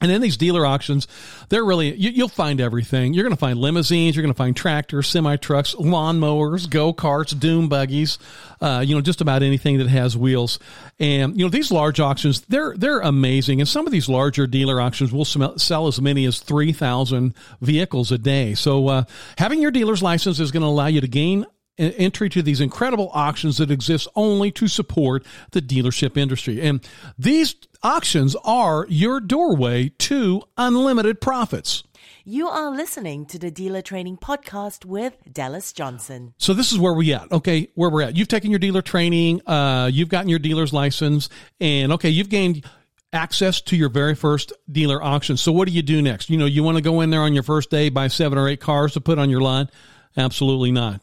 And 0.00 0.10
in 0.10 0.22
these 0.22 0.36
dealer 0.36 0.64
auctions, 0.64 1.06
they're 1.50 1.64
really, 1.64 1.94
you, 1.94 2.22
will 2.22 2.28
find 2.28 2.60
everything. 2.60 3.12
You're 3.12 3.24
going 3.24 3.36
to 3.36 3.40
find 3.40 3.58
limousines, 3.58 4.16
you're 4.16 4.22
going 4.22 4.32
to 4.32 4.38
find 4.38 4.56
tractors, 4.56 5.08
semi 5.08 5.36
trucks, 5.36 5.74
lawnmowers, 5.74 6.68
go 6.68 6.94
karts, 6.94 7.38
dune 7.38 7.68
buggies, 7.68 8.18
uh, 8.60 8.82
you 8.86 8.94
know, 8.94 9.02
just 9.02 9.20
about 9.20 9.42
anything 9.42 9.78
that 9.78 9.88
has 9.88 10.16
wheels. 10.16 10.58
And, 10.98 11.38
you 11.38 11.44
know, 11.44 11.50
these 11.50 11.70
large 11.70 12.00
auctions, 12.00 12.40
they're, 12.48 12.74
they're 12.76 13.00
amazing. 13.00 13.60
And 13.60 13.68
some 13.68 13.86
of 13.86 13.92
these 13.92 14.08
larger 14.08 14.46
dealer 14.46 14.80
auctions 14.80 15.12
will 15.12 15.24
sell 15.24 15.86
as 15.86 16.00
many 16.00 16.24
as 16.24 16.40
3,000 16.40 17.34
vehicles 17.60 18.10
a 18.10 18.18
day. 18.18 18.54
So, 18.54 18.88
uh, 18.88 19.04
having 19.36 19.60
your 19.60 19.70
dealer's 19.70 20.02
license 20.02 20.40
is 20.40 20.50
going 20.50 20.62
to 20.62 20.68
allow 20.68 20.86
you 20.86 21.00
to 21.02 21.08
gain 21.08 21.46
entry 21.80 22.28
to 22.30 22.42
these 22.42 22.60
incredible 22.60 23.10
auctions 23.12 23.58
that 23.58 23.70
exist 23.70 24.06
only 24.14 24.50
to 24.52 24.68
support 24.68 25.24
the 25.52 25.62
dealership 25.62 26.16
industry. 26.16 26.60
And 26.60 26.86
these 27.18 27.54
auctions 27.82 28.36
are 28.44 28.86
your 28.88 29.20
doorway 29.20 29.90
to 29.98 30.42
unlimited 30.56 31.20
profits. 31.20 31.82
You 32.24 32.48
are 32.48 32.70
listening 32.70 33.24
to 33.26 33.38
the 33.38 33.50
Dealer 33.50 33.80
Training 33.80 34.18
Podcast 34.18 34.84
with 34.84 35.16
Dallas 35.32 35.72
Johnson. 35.72 36.34
So 36.36 36.52
this 36.52 36.70
is 36.70 36.78
where 36.78 36.92
we 36.92 37.14
at. 37.14 37.32
Okay, 37.32 37.70
where 37.74 37.88
we're 37.88 38.02
at. 38.02 38.16
You've 38.16 38.28
taken 38.28 38.50
your 38.50 38.58
dealer 38.58 38.82
training, 38.82 39.40
uh, 39.46 39.90
you've 39.90 40.10
gotten 40.10 40.28
your 40.28 40.38
dealer's 40.38 40.72
license, 40.72 41.28
and 41.60 41.92
okay, 41.94 42.10
you've 42.10 42.28
gained 42.28 42.64
access 43.12 43.60
to 43.62 43.76
your 43.76 43.88
very 43.88 44.14
first 44.14 44.52
dealer 44.70 45.02
auction. 45.02 45.36
So 45.36 45.50
what 45.50 45.66
do 45.66 45.72
you 45.74 45.82
do 45.82 46.02
next? 46.02 46.30
You 46.30 46.36
know, 46.36 46.44
you 46.44 46.62
want 46.62 46.76
to 46.76 46.82
go 46.82 47.00
in 47.00 47.10
there 47.10 47.22
on 47.22 47.32
your 47.32 47.42
first 47.42 47.70
day, 47.70 47.88
buy 47.88 48.08
seven 48.08 48.38
or 48.38 48.48
eight 48.48 48.60
cars 48.60 48.92
to 48.92 49.00
put 49.00 49.18
on 49.18 49.30
your 49.30 49.40
lot? 49.40 49.70
Absolutely 50.16 50.72
not 50.72 51.00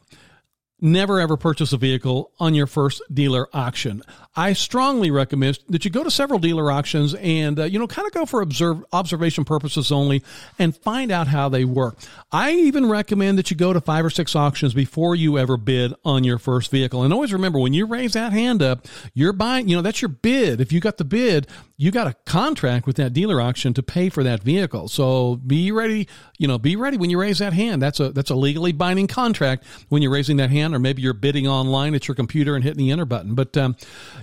never 0.79 1.19
ever 1.19 1.38
purchase 1.38 1.74
a 1.74 1.77
vehicle 1.77 2.31
on 2.39 2.53
your 2.53 2.68
first 2.68 3.01
dealer 3.13 3.47
auction. 3.53 4.01
I 4.39 4.53
strongly 4.53 5.10
recommend 5.10 5.58
that 5.67 5.84
you 5.84 5.89
go 5.89 6.03
to 6.03 6.12
several 6.12 6.38
dealer 6.38 6.72
auctions 6.72 7.15
and, 7.15 7.60
uh, 7.60 7.63
you 7.63 7.79
know, 7.79 7.88
kind 7.88 8.06
of 8.06 8.13
go 8.13 8.27
for 8.27 8.41
observe, 8.41 8.86
observation 8.94 9.46
purposes 9.46 9.91
only 9.91 10.22
and 10.60 10.77
find 10.77 11.12
out 11.12 11.27
how 11.27 11.50
they 11.50 11.65
work. 11.65 11.98
I 12.32 12.51
even 12.51 12.88
recommend 12.88 13.39
that 13.39 13.50
you 13.50 13.58
go 13.58 13.74
to 13.74 13.82
five 13.82 14.06
or 14.06 14.12
six 14.12 14.36
auctions 14.36 14.75
before 14.75 15.15
you 15.15 15.39
ever 15.39 15.58
bid 15.58 15.96
on 16.06 16.24
your 16.24 16.38
first 16.38 16.70
vehicle. 16.70 17.01
And 17.01 17.12
always 17.12 17.34
remember 17.34 17.58
when 17.58 17.74
you 17.74 17.88
raise 17.88 18.13
that 18.13 18.32
hand 18.32 18.62
up, 18.62 18.86
you're 19.15 19.34
buying, 19.34 19.67
you 19.70 19.75
know, 19.75 19.82
that's 19.82 20.03
your 20.03 20.10
bid. 20.10 20.62
If 20.62 20.72
you 20.72 20.82
got 20.82 20.98
the 20.98 21.06
bid, 21.06 21.48
you 21.75 21.89
got 21.89 22.06
a 22.06 22.13
contract 22.27 22.86
with 22.86 22.98
that 22.98 23.13
dealer 23.13 23.41
auction 23.41 23.74
to 23.74 23.82
pay 23.82 24.10
for 24.10 24.24
that 24.24 24.44
vehicle. 24.44 24.88
So 24.88 25.38
be 25.38 25.72
ready, 25.72 26.08
you 26.38 26.48
know, 26.48 26.60
be 26.60 26.75
ready 26.75 26.98
when 26.98 27.10
you 27.10 27.20
raise 27.20 27.39
that 27.39 27.53
hand. 27.53 27.82
That's 27.82 28.00
a, 28.00 28.12
that's 28.12 28.29
a 28.29 28.36
legally 28.36 28.72
binding 28.72 29.08
contract 29.08 29.65
when 29.89 30.03
you're 30.03 30.12
raising 30.12 30.38
that 30.38 30.51
hand, 30.51 30.75
or 30.75 30.79
maybe 30.79 31.01
you're 31.01 31.13
bidding 31.13 31.48
online 31.48 31.96
at 31.96 32.08
your 32.08 32.13
computer 32.13 32.53
and 32.53 32.63
hitting 32.63 32.86
the 32.86 32.91
enter 32.91 33.06
button. 33.06 33.34
But, 33.34 33.58
um, 33.58 33.75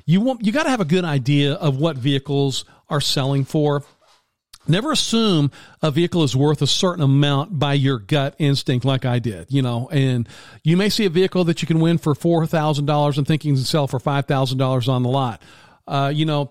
you 0.06 0.20
want 0.20 0.44
you 0.44 0.52
got 0.52 0.64
to 0.64 0.70
have 0.70 0.80
a 0.80 0.84
good 0.84 1.04
idea 1.04 1.54
of 1.54 1.76
what 1.78 1.96
vehicles 1.96 2.64
are 2.88 3.00
selling 3.00 3.44
for. 3.44 3.84
Never 4.66 4.92
assume 4.92 5.50
a 5.82 5.90
vehicle 5.90 6.22
is 6.22 6.34
worth 6.34 6.62
a 6.62 6.66
certain 6.66 7.02
amount 7.02 7.58
by 7.58 7.74
your 7.74 7.98
gut 7.98 8.34
instinct, 8.38 8.86
like 8.86 9.04
I 9.04 9.18
did, 9.18 9.46
you 9.50 9.60
know. 9.60 9.88
And 9.92 10.26
you 10.62 10.78
may 10.78 10.88
see 10.88 11.04
a 11.04 11.10
vehicle 11.10 11.44
that 11.44 11.60
you 11.60 11.68
can 11.68 11.80
win 11.80 11.98
for 11.98 12.14
four 12.14 12.46
thousand 12.46 12.86
dollars 12.86 13.18
and 13.18 13.26
think 13.26 13.44
you 13.44 13.54
can 13.54 13.62
sell 13.62 13.86
for 13.86 14.00
five 14.00 14.26
thousand 14.26 14.58
dollars 14.58 14.88
on 14.88 15.02
the 15.02 15.10
lot. 15.10 15.42
Uh, 15.86 16.10
you 16.14 16.24
know, 16.24 16.50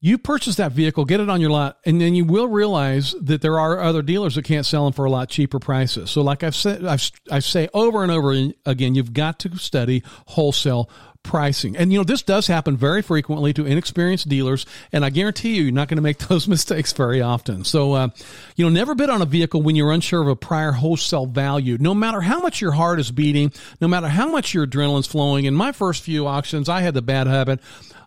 you 0.00 0.18
purchase 0.18 0.56
that 0.56 0.72
vehicle, 0.72 1.06
get 1.06 1.20
it 1.20 1.30
on 1.30 1.40
your 1.40 1.50
lot, 1.50 1.78
and 1.86 1.98
then 2.00 2.14
you 2.14 2.26
will 2.26 2.46
realize 2.46 3.14
that 3.22 3.40
there 3.40 3.58
are 3.58 3.80
other 3.80 4.02
dealers 4.02 4.34
that 4.34 4.44
can't 4.44 4.66
sell 4.66 4.84
them 4.84 4.92
for 4.92 5.06
a 5.06 5.10
lot 5.10 5.30
cheaper 5.30 5.58
prices. 5.58 6.10
So, 6.10 6.20
like 6.20 6.44
I've 6.44 6.54
said, 6.54 6.84
I've, 6.84 7.10
I 7.30 7.38
say 7.38 7.68
over 7.72 8.02
and 8.02 8.12
over 8.12 8.36
again, 8.66 8.94
you've 8.94 9.14
got 9.14 9.38
to 9.40 9.56
study 9.56 10.02
wholesale 10.26 10.90
pricing. 11.26 11.76
And 11.76 11.92
you 11.92 11.98
know, 11.98 12.04
this 12.04 12.22
does 12.22 12.46
happen 12.46 12.76
very 12.76 13.02
frequently 13.02 13.52
to 13.52 13.66
inexperienced 13.66 14.28
dealers, 14.28 14.64
and 14.92 15.04
I 15.04 15.10
guarantee 15.10 15.56
you, 15.56 15.64
you're 15.64 15.72
not 15.72 15.88
going 15.88 15.96
to 15.96 16.02
make 16.02 16.18
those 16.28 16.48
mistakes 16.48 16.92
very 16.92 17.20
often. 17.20 17.64
So, 17.64 17.92
uh, 17.92 18.08
you 18.54 18.64
know, 18.64 18.70
never 18.70 18.94
bid 18.94 19.10
on 19.10 19.20
a 19.20 19.26
vehicle 19.26 19.62
when 19.62 19.76
you're 19.76 19.92
unsure 19.92 20.22
of 20.22 20.28
a 20.28 20.36
prior 20.36 20.72
wholesale 20.72 21.26
value. 21.26 21.76
No 21.78 21.94
matter 21.94 22.20
how 22.20 22.40
much 22.40 22.60
your 22.60 22.72
heart 22.72 23.00
is 23.00 23.10
beating, 23.10 23.52
no 23.80 23.88
matter 23.88 24.08
how 24.08 24.28
much 24.28 24.54
your 24.54 24.66
adrenaline's 24.66 25.06
flowing. 25.06 25.44
In 25.44 25.54
my 25.54 25.72
first 25.72 26.02
few 26.02 26.26
auctions, 26.26 26.68
I 26.68 26.80
had 26.80 26.94
the 26.94 27.02
bad 27.02 27.26
habit 27.26 27.60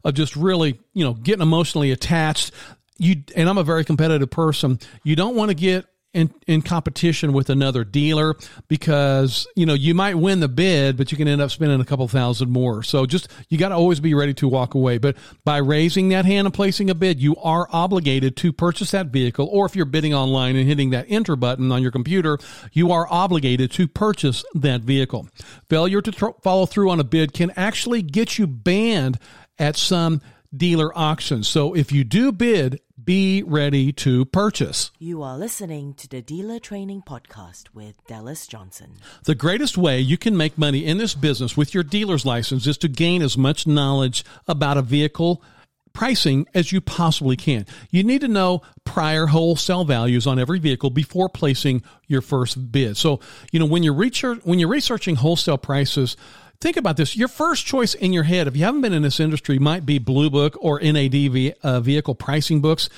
of 0.03 0.13
just 0.13 0.35
really, 0.35 0.79
you 0.93 1.03
know, 1.03 1.13
getting 1.13 1.41
emotionally 1.41 1.91
attached. 1.91 2.51
You 2.97 3.23
and 3.35 3.47
I'm 3.47 3.57
a 3.57 3.63
very 3.63 3.85
competitive 3.85 4.29
person. 4.29 4.79
You 5.03 5.15
don't 5.15 5.35
want 5.35 5.49
to 5.49 5.55
get 5.55 5.85
in, 6.13 6.33
in 6.47 6.61
competition 6.61 7.33
with 7.33 7.49
another 7.49 7.83
dealer 7.83 8.35
because 8.67 9.47
you 9.55 9.65
know 9.65 9.75
you 9.75 9.93
might 9.93 10.15
win 10.15 10.39
the 10.39 10.47
bid 10.47 10.97
but 10.97 11.11
you 11.11 11.17
can 11.17 11.27
end 11.27 11.41
up 11.41 11.51
spending 11.51 11.79
a 11.79 11.85
couple 11.85 12.07
thousand 12.07 12.49
more. 12.49 12.81
So 12.81 13.05
just 13.05 13.29
you 13.49 13.57
got 13.57 13.69
to 13.69 13.75
always 13.75 13.99
be 13.99 14.13
ready 14.13 14.33
to 14.35 14.47
walk 14.47 14.73
away. 14.73 14.97
But 14.97 15.17
by 15.45 15.57
raising 15.57 16.09
that 16.09 16.25
hand 16.25 16.47
and 16.47 16.53
placing 16.53 16.89
a 16.89 16.95
bid 16.95 17.19
you 17.19 17.35
are 17.37 17.67
obligated 17.71 18.35
to 18.37 18.51
purchase 18.51 18.91
that 18.91 19.07
vehicle 19.07 19.47
or 19.51 19.65
if 19.65 19.75
you're 19.75 19.85
bidding 19.85 20.13
online 20.13 20.55
and 20.55 20.67
hitting 20.67 20.89
that 20.91 21.05
enter 21.09 21.35
button 21.35 21.71
on 21.71 21.81
your 21.81 21.91
computer 21.91 22.39
you 22.73 22.91
are 22.91 23.07
obligated 23.09 23.71
to 23.71 23.87
purchase 23.87 24.43
that 24.55 24.81
vehicle. 24.81 25.29
Failure 25.69 26.01
to 26.01 26.11
tr- 26.11 26.27
follow 26.41 26.65
through 26.65 26.89
on 26.89 26.99
a 26.99 27.03
bid 27.03 27.33
can 27.33 27.51
actually 27.55 28.01
get 28.01 28.39
you 28.39 28.47
banned 28.47 29.19
at 29.59 29.75
some 29.75 30.21
dealer 30.55 30.97
auctions. 30.97 31.47
So 31.47 31.75
if 31.75 31.91
you 31.91 32.03
do 32.03 32.31
bid 32.31 32.81
be 33.09 33.41
ready 33.41 33.91
to 33.91 34.23
purchase. 34.25 34.91
You 34.99 35.23
are 35.23 35.35
listening 35.35 35.95
to 35.95 36.07
the 36.07 36.21
Dealer 36.21 36.59
Training 36.59 37.01
Podcast 37.01 37.63
with 37.73 37.95
Dallas 38.05 38.45
Johnson. 38.45 38.97
The 39.23 39.33
greatest 39.33 39.79
way 39.79 39.99
you 39.99 40.15
can 40.15 40.37
make 40.37 40.59
money 40.59 40.85
in 40.85 40.99
this 40.99 41.15
business 41.15 41.57
with 41.57 41.73
your 41.73 41.81
dealer's 41.81 42.23
license 42.23 42.67
is 42.67 42.77
to 42.77 42.87
gain 42.87 43.23
as 43.23 43.35
much 43.35 43.65
knowledge 43.65 44.23
about 44.47 44.77
a 44.77 44.83
vehicle 44.83 45.41
pricing 45.91 46.45
as 46.53 46.71
you 46.71 46.81
possibly 46.81 47.35
can. 47.35 47.65
You 47.89 48.03
need 48.03 48.21
to 48.21 48.27
know 48.27 48.61
prior 48.83 49.25
wholesale 49.25 49.85
values 49.85 50.27
on 50.27 50.37
every 50.37 50.59
vehicle 50.59 50.91
before 50.91 51.29
placing 51.29 51.81
your 52.05 52.21
first 52.21 52.71
bid. 52.71 52.95
So, 52.95 53.21
you 53.51 53.59
know, 53.59 53.65
when 53.65 53.81
you're 53.81 53.95
research, 53.95 54.41
when 54.43 54.59
you're 54.59 54.69
researching 54.69 55.15
wholesale 55.15 55.57
prices, 55.57 56.15
Think 56.61 56.75
about 56.75 56.97
this. 56.97 57.15
Your 57.15 57.29
first 57.29 57.65
choice 57.65 57.93
in 57.93 58.11
your 58.11 58.23
head, 58.23 58.47
if 58.47 58.57
you 58.57 58.65
haven't 58.65 58.81
been 58.81 58.91
in 58.91 59.01
this 59.01 59.21
industry, 59.21 59.59
might 59.59 59.85
be 59.85 59.97
Blue 59.97 60.29
Book 60.29 60.57
or 60.59 60.79
NADV 60.81 61.53
uh, 61.63 61.79
vehicle 61.79 62.15
pricing 62.15 62.59
books. 62.59 62.89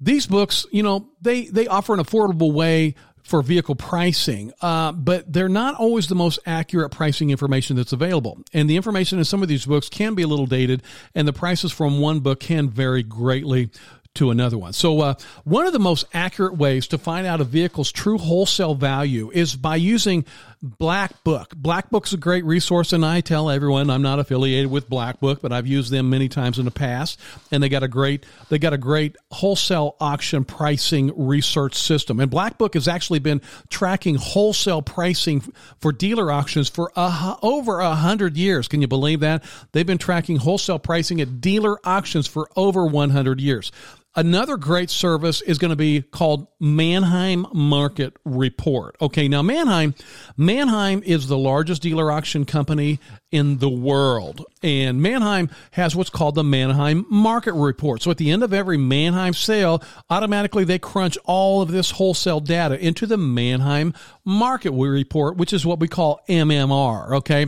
These 0.00 0.28
books, 0.28 0.64
you 0.70 0.84
know, 0.84 1.08
they, 1.20 1.46
they 1.46 1.66
offer 1.66 1.92
an 1.92 1.98
affordable 1.98 2.52
way 2.52 2.94
for 3.24 3.42
vehicle 3.42 3.74
pricing, 3.74 4.52
uh, 4.60 4.92
but 4.92 5.30
they're 5.32 5.48
not 5.48 5.74
always 5.74 6.06
the 6.06 6.14
most 6.14 6.38
accurate 6.46 6.92
pricing 6.92 7.30
information 7.30 7.76
that's 7.76 7.92
available. 7.92 8.38
And 8.52 8.70
the 8.70 8.76
information 8.76 9.18
in 9.18 9.24
some 9.24 9.42
of 9.42 9.48
these 9.48 9.66
books 9.66 9.88
can 9.88 10.14
be 10.14 10.22
a 10.22 10.28
little 10.28 10.46
dated, 10.46 10.82
and 11.12 11.26
the 11.26 11.32
prices 11.32 11.72
from 11.72 12.00
one 12.00 12.20
book 12.20 12.38
can 12.38 12.70
vary 12.70 13.02
greatly 13.02 13.70
to 14.14 14.30
another 14.30 14.58
one. 14.58 14.72
So, 14.72 15.00
uh, 15.00 15.14
one 15.44 15.66
of 15.66 15.72
the 15.72 15.78
most 15.78 16.04
accurate 16.12 16.56
ways 16.56 16.88
to 16.88 16.98
find 16.98 17.26
out 17.26 17.40
a 17.40 17.44
vehicle's 17.44 17.92
true 17.92 18.18
wholesale 18.18 18.74
value 18.74 19.30
is 19.32 19.54
by 19.54 19.76
using 19.76 20.24
Black 20.62 21.24
Book. 21.24 21.54
Black 21.56 21.88
Book's 21.88 22.12
a 22.12 22.18
great 22.18 22.44
resource, 22.44 22.92
and 22.92 23.04
I 23.04 23.22
tell 23.22 23.48
everyone 23.48 23.88
I'm 23.88 24.02
not 24.02 24.18
affiliated 24.18 24.70
with 24.70 24.90
Black 24.90 25.18
Book, 25.18 25.40
but 25.40 25.52
I've 25.52 25.66
used 25.66 25.90
them 25.90 26.10
many 26.10 26.28
times 26.28 26.58
in 26.58 26.66
the 26.66 26.70
past, 26.70 27.18
and 27.50 27.62
they 27.62 27.70
got 27.70 27.82
a 27.82 27.88
great 27.88 28.26
they 28.50 28.58
got 28.58 28.74
a 28.74 28.78
great 28.78 29.16
wholesale 29.30 29.96
auction 30.00 30.44
pricing 30.44 31.12
research 31.16 31.76
system. 31.76 32.20
And 32.20 32.30
Black 32.30 32.58
Book 32.58 32.74
has 32.74 32.88
actually 32.88 33.20
been 33.20 33.40
tracking 33.70 34.16
wholesale 34.16 34.82
pricing 34.82 35.40
for 35.80 35.92
dealer 35.92 36.30
auctions 36.30 36.68
for 36.68 36.92
a, 36.94 37.36
over 37.42 37.80
a 37.80 37.94
hundred 37.94 38.36
years. 38.36 38.68
Can 38.68 38.82
you 38.82 38.88
believe 38.88 39.20
that? 39.20 39.44
They've 39.72 39.86
been 39.86 39.98
tracking 39.98 40.36
wholesale 40.36 40.78
pricing 40.78 41.22
at 41.22 41.40
dealer 41.40 41.78
auctions 41.84 42.26
for 42.26 42.50
over 42.54 42.84
100 42.84 43.40
years. 43.40 43.72
Another 44.16 44.56
great 44.56 44.90
service 44.90 45.40
is 45.40 45.58
going 45.58 45.68
to 45.68 45.76
be 45.76 46.02
called 46.02 46.48
Manheim 46.58 47.46
Market 47.54 48.16
Report. 48.24 48.96
Okay, 49.00 49.28
now 49.28 49.40
Manheim, 49.40 49.94
Manheim 50.36 51.04
is 51.04 51.28
the 51.28 51.38
largest 51.38 51.80
dealer 51.82 52.10
auction 52.10 52.44
company 52.44 52.98
in 53.30 53.58
the 53.58 53.68
world. 53.68 54.44
And 54.64 55.00
Manheim 55.00 55.48
has 55.70 55.94
what's 55.94 56.10
called 56.10 56.34
the 56.34 56.42
Manheim 56.42 57.06
Market 57.08 57.52
Report. 57.52 58.02
So 58.02 58.10
at 58.10 58.16
the 58.16 58.32
end 58.32 58.42
of 58.42 58.52
every 58.52 58.76
Manheim 58.76 59.32
sale, 59.32 59.80
automatically 60.10 60.64
they 60.64 60.80
crunch 60.80 61.16
all 61.24 61.62
of 61.62 61.70
this 61.70 61.92
wholesale 61.92 62.40
data 62.40 62.84
into 62.84 63.06
the 63.06 63.16
Manheim 63.16 63.94
Market 64.24 64.72
Report, 64.72 65.36
which 65.36 65.52
is 65.52 65.64
what 65.64 65.78
we 65.78 65.86
call 65.86 66.20
MMR. 66.28 67.12
Okay. 67.18 67.46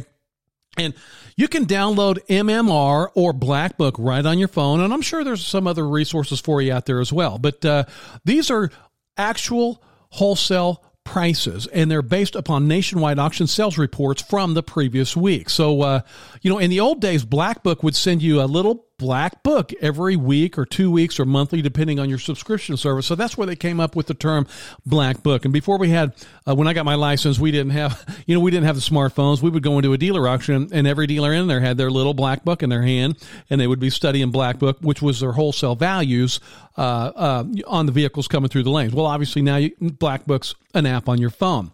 And 0.78 0.94
you 1.36 1.48
can 1.48 1.66
download 1.66 2.18
MMR 2.28 3.08
or 3.14 3.32
Black 3.32 3.76
Book 3.76 3.94
right 3.98 4.24
on 4.24 4.38
your 4.38 4.48
phone. 4.48 4.80
And 4.80 4.92
I'm 4.92 5.02
sure 5.02 5.22
there's 5.22 5.44
some 5.44 5.66
other 5.66 5.86
resources 5.86 6.40
for 6.40 6.62
you 6.62 6.72
out 6.72 6.86
there 6.86 7.00
as 7.00 7.12
well. 7.12 7.38
But 7.38 7.64
uh, 7.64 7.84
these 8.24 8.50
are 8.50 8.70
actual 9.16 9.82
wholesale 10.10 10.82
prices 11.04 11.66
and 11.66 11.90
they're 11.90 12.00
based 12.02 12.36
upon 12.36 12.68
nationwide 12.68 13.18
auction 13.18 13.46
sales 13.46 13.76
reports 13.76 14.22
from 14.22 14.54
the 14.54 14.62
previous 14.62 15.16
week. 15.16 15.50
So, 15.50 15.82
uh, 15.82 16.00
you 16.42 16.50
know, 16.50 16.58
in 16.58 16.70
the 16.70 16.80
old 16.80 17.00
days, 17.00 17.24
Black 17.24 17.62
Book 17.62 17.82
would 17.82 17.96
send 17.96 18.22
you 18.22 18.40
a 18.40 18.44
little 18.44 18.86
black 19.02 19.42
book 19.42 19.72
every 19.80 20.14
week 20.14 20.56
or 20.56 20.64
two 20.64 20.88
weeks 20.88 21.18
or 21.18 21.24
monthly, 21.24 21.60
depending 21.60 21.98
on 21.98 22.08
your 22.08 22.20
subscription 22.20 22.76
service. 22.76 23.04
So 23.04 23.16
that's 23.16 23.36
where 23.36 23.48
they 23.48 23.56
came 23.56 23.80
up 23.80 23.96
with 23.96 24.06
the 24.06 24.14
term 24.14 24.46
black 24.86 25.24
book. 25.24 25.44
And 25.44 25.52
before 25.52 25.76
we 25.76 25.88
had, 25.88 26.14
uh, 26.46 26.54
when 26.54 26.68
I 26.68 26.72
got 26.72 26.84
my 26.84 26.94
license, 26.94 27.40
we 27.40 27.50
didn't 27.50 27.72
have, 27.72 28.22
you 28.26 28.34
know, 28.36 28.40
we 28.40 28.52
didn't 28.52 28.66
have 28.66 28.76
the 28.76 28.80
smartphones. 28.80 29.42
We 29.42 29.50
would 29.50 29.64
go 29.64 29.76
into 29.76 29.92
a 29.92 29.98
dealer 29.98 30.28
auction 30.28 30.68
and 30.72 30.86
every 30.86 31.08
dealer 31.08 31.32
in 31.32 31.48
there 31.48 31.58
had 31.58 31.76
their 31.78 31.90
little 31.90 32.14
black 32.14 32.44
book 32.44 32.62
in 32.62 32.70
their 32.70 32.82
hand 32.82 33.16
and 33.50 33.60
they 33.60 33.66
would 33.66 33.80
be 33.80 33.90
studying 33.90 34.30
black 34.30 34.60
book, 34.60 34.78
which 34.82 35.02
was 35.02 35.18
their 35.18 35.32
wholesale 35.32 35.74
values, 35.74 36.38
uh, 36.78 36.80
uh, 36.80 37.44
on 37.66 37.86
the 37.86 37.92
vehicles 37.92 38.28
coming 38.28 38.48
through 38.48 38.62
the 38.62 38.70
lanes. 38.70 38.94
Well, 38.94 39.06
obviously 39.06 39.42
now 39.42 39.56
you, 39.56 39.72
black 39.80 40.26
book's 40.26 40.54
an 40.74 40.86
app 40.86 41.08
on 41.08 41.18
your 41.18 41.30
phone. 41.30 41.72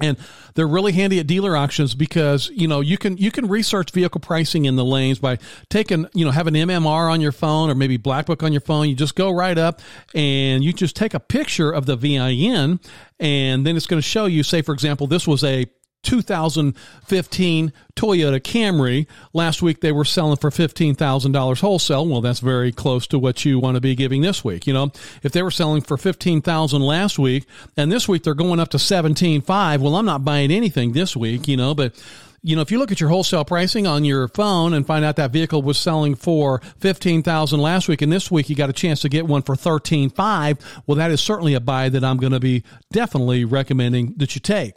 And 0.00 0.16
they're 0.54 0.66
really 0.66 0.92
handy 0.92 1.18
at 1.20 1.26
dealer 1.26 1.56
auctions 1.56 1.94
because, 1.94 2.50
you 2.50 2.66
know, 2.68 2.80
you 2.80 2.98
can, 2.98 3.16
you 3.16 3.30
can 3.30 3.48
research 3.48 3.90
vehicle 3.92 4.20
pricing 4.20 4.64
in 4.64 4.76
the 4.76 4.84
lanes 4.84 5.18
by 5.18 5.38
taking, 5.68 6.06
you 6.14 6.24
know, 6.24 6.30
have 6.30 6.46
an 6.46 6.54
MMR 6.54 7.10
on 7.10 7.20
your 7.20 7.32
phone 7.32 7.70
or 7.70 7.74
maybe 7.74 7.96
Black 7.96 8.26
Book 8.26 8.42
on 8.42 8.52
your 8.52 8.60
phone. 8.60 8.88
You 8.88 8.94
just 8.94 9.14
go 9.14 9.30
right 9.30 9.56
up 9.56 9.80
and 10.14 10.64
you 10.64 10.72
just 10.72 10.96
take 10.96 11.14
a 11.14 11.20
picture 11.20 11.70
of 11.70 11.86
the 11.86 11.96
VIN 11.96 12.80
and 13.18 13.66
then 13.66 13.76
it's 13.76 13.86
going 13.86 14.00
to 14.00 14.08
show 14.08 14.26
you, 14.26 14.42
say, 14.42 14.62
for 14.62 14.72
example, 14.72 15.06
this 15.06 15.26
was 15.26 15.44
a 15.44 15.66
2015 16.02 17.72
Toyota 17.94 18.40
Camry. 18.40 19.06
Last 19.32 19.62
week 19.62 19.80
they 19.80 19.92
were 19.92 20.04
selling 20.04 20.36
for 20.36 20.50
$15,000 20.50 21.60
wholesale. 21.60 22.06
Well, 22.06 22.20
that's 22.20 22.40
very 22.40 22.72
close 22.72 23.06
to 23.08 23.18
what 23.18 23.44
you 23.44 23.58
want 23.58 23.74
to 23.74 23.80
be 23.80 23.94
giving 23.94 24.22
this 24.22 24.44
week. 24.44 24.66
You 24.66 24.72
know, 24.72 24.92
if 25.22 25.32
they 25.32 25.42
were 25.42 25.50
selling 25.50 25.82
for 25.82 25.96
15,000 25.96 26.80
last 26.80 27.18
week 27.18 27.46
and 27.76 27.92
this 27.92 28.08
week 28.08 28.22
they're 28.22 28.34
going 28.34 28.60
up 28.60 28.70
to 28.70 28.78
17.5, 28.78 29.78
well, 29.78 29.96
I'm 29.96 30.06
not 30.06 30.24
buying 30.24 30.50
anything 30.50 30.92
this 30.92 31.16
week, 31.16 31.46
you 31.48 31.56
know, 31.56 31.74
but 31.74 31.94
you 32.42 32.56
know, 32.56 32.62
if 32.62 32.70
you 32.70 32.78
look 32.78 32.90
at 32.90 33.00
your 33.00 33.10
wholesale 33.10 33.44
pricing 33.44 33.86
on 33.86 34.04
your 34.04 34.26
phone 34.28 34.72
and 34.72 34.86
find 34.86 35.04
out 35.04 35.16
that 35.16 35.30
vehicle 35.30 35.60
was 35.60 35.76
selling 35.76 36.14
for 36.14 36.60
15,000 36.78 37.60
last 37.60 37.86
week 37.86 38.00
and 38.00 38.10
this 38.10 38.30
week 38.30 38.48
you 38.48 38.56
got 38.56 38.70
a 38.70 38.72
chance 38.72 39.00
to 39.00 39.10
get 39.10 39.26
one 39.26 39.42
for 39.42 39.54
13.5, 39.54 40.82
well 40.86 40.96
that 40.96 41.10
is 41.10 41.20
certainly 41.20 41.54
a 41.54 41.60
buy 41.60 41.90
that 41.90 42.02
I'm 42.02 42.16
going 42.16 42.32
to 42.32 42.40
be 42.40 42.64
definitely 42.92 43.44
recommending 43.44 44.14
that 44.16 44.34
you 44.34 44.40
take. 44.40 44.74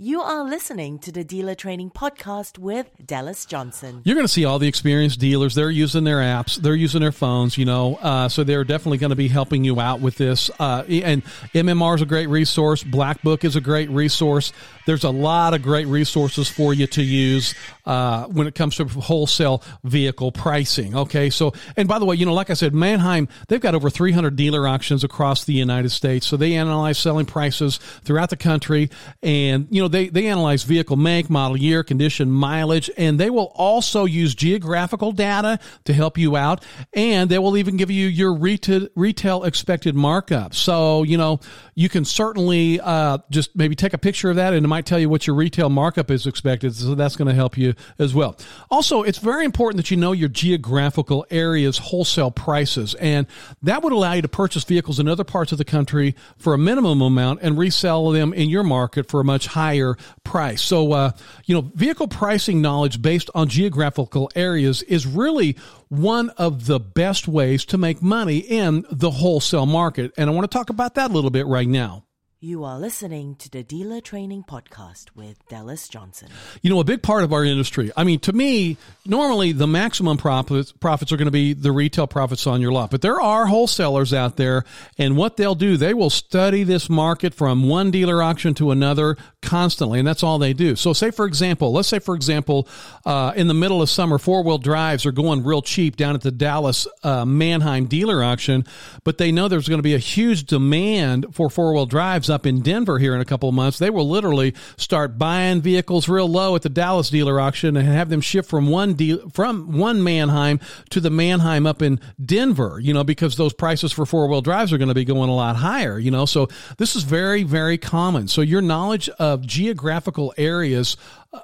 You 0.00 0.20
are 0.20 0.44
listening 0.44 1.00
to 1.00 1.10
the 1.10 1.24
Dealer 1.24 1.56
Training 1.56 1.90
Podcast 1.90 2.56
with 2.56 2.88
Dallas 3.04 3.44
Johnson. 3.44 4.00
You're 4.04 4.14
going 4.14 4.28
to 4.28 4.32
see 4.32 4.44
all 4.44 4.60
the 4.60 4.68
experienced 4.68 5.18
dealers. 5.18 5.56
They're 5.56 5.72
using 5.72 6.04
their 6.04 6.18
apps, 6.18 6.54
they're 6.54 6.76
using 6.76 7.00
their 7.00 7.10
phones, 7.10 7.58
you 7.58 7.64
know, 7.64 7.96
uh, 7.96 8.28
so 8.28 8.44
they're 8.44 8.62
definitely 8.62 8.98
going 8.98 9.10
to 9.10 9.16
be 9.16 9.26
helping 9.26 9.64
you 9.64 9.80
out 9.80 10.00
with 10.00 10.14
this. 10.14 10.52
Uh, 10.60 10.84
and 10.88 11.24
MMR 11.52 11.96
is 11.96 12.02
a 12.02 12.06
great 12.06 12.28
resource. 12.28 12.84
Black 12.84 13.22
Book 13.22 13.42
is 13.44 13.56
a 13.56 13.60
great 13.60 13.90
resource. 13.90 14.52
There's 14.86 15.02
a 15.02 15.10
lot 15.10 15.52
of 15.52 15.62
great 15.62 15.88
resources 15.88 16.48
for 16.48 16.72
you 16.72 16.86
to 16.86 17.02
use 17.02 17.56
uh, 17.84 18.26
when 18.26 18.46
it 18.46 18.54
comes 18.54 18.76
to 18.76 18.84
wholesale 18.84 19.64
vehicle 19.82 20.30
pricing. 20.30 20.94
Okay, 20.94 21.28
so 21.28 21.52
and 21.76 21.88
by 21.88 21.98
the 21.98 22.04
way, 22.04 22.14
you 22.14 22.24
know, 22.24 22.34
like 22.34 22.50
I 22.50 22.54
said, 22.54 22.72
Manheim 22.72 23.28
they've 23.48 23.60
got 23.60 23.74
over 23.74 23.90
300 23.90 24.36
dealer 24.36 24.68
auctions 24.68 25.02
across 25.02 25.44
the 25.44 25.54
United 25.54 25.90
States, 25.90 26.24
so 26.24 26.36
they 26.36 26.54
analyze 26.54 26.98
selling 26.98 27.26
prices 27.26 27.78
throughout 28.04 28.30
the 28.30 28.36
country, 28.36 28.90
and 29.24 29.66
you 29.70 29.82
know 29.82 29.87
they, 29.88 30.08
they 30.08 30.26
analyze 30.26 30.62
vehicle 30.62 30.96
make, 30.96 31.30
model 31.30 31.56
year, 31.56 31.82
condition, 31.82 32.30
mileage, 32.30 32.90
and 32.96 33.18
they 33.18 33.30
will 33.30 33.52
also 33.54 34.04
use 34.04 34.34
geographical 34.34 35.12
data 35.12 35.58
to 35.84 35.92
help 35.92 36.18
you 36.18 36.36
out. 36.36 36.64
And 36.92 37.30
they 37.30 37.38
will 37.38 37.56
even 37.56 37.76
give 37.76 37.90
you 37.90 38.06
your 38.06 38.34
retail, 38.34 38.88
retail 38.94 39.44
expected 39.44 39.94
markup. 39.94 40.54
So, 40.54 41.02
you 41.02 41.16
know, 41.16 41.40
you 41.74 41.88
can 41.88 42.04
certainly 42.04 42.80
uh, 42.80 43.18
just 43.30 43.54
maybe 43.56 43.74
take 43.74 43.92
a 43.92 43.98
picture 43.98 44.30
of 44.30 44.36
that 44.36 44.52
and 44.52 44.64
it 44.64 44.68
might 44.68 44.86
tell 44.86 44.98
you 44.98 45.08
what 45.08 45.26
your 45.26 45.36
retail 45.36 45.70
markup 45.70 46.10
is 46.10 46.26
expected. 46.26 46.74
So 46.74 46.94
that's 46.94 47.16
going 47.16 47.28
to 47.28 47.34
help 47.34 47.56
you 47.56 47.74
as 47.98 48.14
well. 48.14 48.36
Also, 48.70 49.02
it's 49.02 49.18
very 49.18 49.44
important 49.44 49.76
that 49.78 49.90
you 49.90 49.96
know 49.96 50.12
your 50.12 50.28
geographical 50.28 51.26
area's 51.30 51.78
wholesale 51.78 52.30
prices. 52.30 52.94
And 52.94 53.26
that 53.62 53.82
would 53.82 53.92
allow 53.92 54.14
you 54.14 54.22
to 54.22 54.28
purchase 54.28 54.64
vehicles 54.64 54.98
in 54.98 55.08
other 55.08 55.24
parts 55.24 55.52
of 55.52 55.58
the 55.58 55.64
country 55.64 56.14
for 56.36 56.54
a 56.54 56.58
minimum 56.58 57.00
amount 57.00 57.40
and 57.42 57.58
resell 57.58 58.10
them 58.10 58.32
in 58.32 58.48
your 58.48 58.64
market 58.64 59.08
for 59.08 59.20
a 59.20 59.24
much 59.24 59.46
higher 59.78 59.96
price. 60.24 60.62
So, 60.62 60.92
uh, 60.92 61.12
you 61.46 61.54
know, 61.54 61.70
vehicle 61.74 62.08
pricing 62.08 62.60
knowledge 62.60 63.00
based 63.00 63.30
on 63.34 63.48
geographical 63.48 64.30
areas 64.34 64.82
is 64.82 65.06
really 65.06 65.56
one 65.88 66.30
of 66.30 66.66
the 66.66 66.80
best 66.80 67.28
ways 67.28 67.64
to 67.66 67.78
make 67.78 68.02
money 68.02 68.38
in 68.38 68.84
the 68.90 69.10
wholesale 69.10 69.66
market. 69.66 70.12
And 70.16 70.28
I 70.28 70.32
want 70.32 70.50
to 70.50 70.56
talk 70.56 70.70
about 70.70 70.94
that 70.96 71.10
a 71.10 71.14
little 71.14 71.30
bit 71.30 71.46
right 71.46 71.68
now. 71.68 72.04
You 72.40 72.62
are 72.62 72.78
listening 72.78 73.34
to 73.40 73.50
the 73.50 73.64
Dealer 73.64 74.00
Training 74.00 74.44
Podcast 74.44 75.06
with 75.16 75.44
Dallas 75.48 75.88
Johnson. 75.88 76.28
You 76.62 76.70
know, 76.70 76.78
a 76.78 76.84
big 76.84 77.02
part 77.02 77.24
of 77.24 77.32
our 77.32 77.44
industry, 77.44 77.90
I 77.96 78.04
mean, 78.04 78.20
to 78.20 78.32
me, 78.32 78.76
normally 79.04 79.50
the 79.50 79.66
maximum 79.66 80.18
profits, 80.18 80.70
profits 80.70 81.10
are 81.10 81.16
going 81.16 81.26
to 81.26 81.32
be 81.32 81.52
the 81.52 81.72
retail 81.72 82.06
profits 82.06 82.46
on 82.46 82.60
your 82.60 82.70
lot. 82.70 82.92
But 82.92 83.02
there 83.02 83.20
are 83.20 83.46
wholesalers 83.46 84.14
out 84.14 84.36
there, 84.36 84.62
and 84.98 85.16
what 85.16 85.36
they'll 85.36 85.56
do, 85.56 85.76
they 85.76 85.94
will 85.94 86.10
study 86.10 86.62
this 86.62 86.88
market 86.88 87.34
from 87.34 87.68
one 87.68 87.90
dealer 87.90 88.22
auction 88.22 88.54
to 88.54 88.70
another 88.70 89.16
constantly, 89.42 89.98
and 89.98 90.08
that's 90.08 90.22
all 90.22 90.38
they 90.38 90.52
do. 90.52 90.76
So, 90.76 90.92
say, 90.92 91.10
for 91.10 91.24
example, 91.24 91.72
let's 91.72 91.88
say, 91.88 91.98
for 91.98 92.14
example, 92.14 92.68
uh, 93.06 93.32
in 93.36 93.46
the 93.46 93.54
middle 93.54 93.80
of 93.80 93.88
summer, 93.88 94.18
four 94.18 94.42
wheel 94.42 94.58
drives 94.58 95.06
are 95.06 95.12
going 95.12 95.44
real 95.44 95.62
cheap 95.62 95.96
down 95.96 96.14
at 96.14 96.22
the 96.22 96.30
Dallas 96.30 96.86
uh, 97.04 97.24
Manheim 97.24 97.86
dealer 97.86 98.22
auction, 98.22 98.64
but 99.04 99.18
they 99.18 99.30
know 99.30 99.48
there's 99.48 99.68
going 99.68 99.78
to 99.78 99.82
be 99.82 99.94
a 99.94 99.98
huge 99.98 100.44
demand 100.44 101.26
for 101.32 101.48
four 101.48 101.72
wheel 101.72 101.86
drives 101.86 102.28
up 102.28 102.46
in 102.46 102.60
Denver 102.60 102.98
here 102.98 103.14
in 103.14 103.20
a 103.20 103.24
couple 103.24 103.48
of 103.48 103.54
months, 103.54 103.78
they 103.78 103.90
will 103.90 104.08
literally 104.08 104.54
start 104.76 105.18
buying 105.18 105.62
vehicles 105.62 106.08
real 106.08 106.28
low 106.28 106.56
at 106.56 106.62
the 106.62 106.68
Dallas 106.68 107.10
dealer 107.10 107.40
auction 107.40 107.76
and 107.76 107.86
have 107.86 108.08
them 108.08 108.20
shipped 108.20 108.48
from 108.48 108.68
one 108.68 108.94
deal 108.94 109.28
from 109.30 109.78
one 109.78 110.02
Manheim 110.02 110.60
to 110.90 111.00
the 111.00 111.10
Manheim 111.10 111.66
up 111.66 111.82
in 111.82 112.00
Denver, 112.22 112.80
you 112.82 112.92
know, 112.92 113.04
because 113.04 113.36
those 113.36 113.52
prices 113.52 113.92
for 113.92 114.04
four 114.04 114.28
wheel 114.28 114.42
drives 114.42 114.72
are 114.72 114.78
going 114.78 114.88
to 114.88 114.94
be 114.94 115.04
going 115.04 115.30
a 115.30 115.34
lot 115.34 115.56
higher, 115.56 115.98
you 115.98 116.10
know. 116.10 116.24
So 116.26 116.48
this 116.76 116.96
is 116.96 117.04
very, 117.04 117.44
very 117.44 117.78
common. 117.78 118.28
So 118.28 118.40
your 118.40 118.62
knowledge 118.62 119.08
of 119.10 119.27
geographical 119.36 120.32
areas 120.36 120.96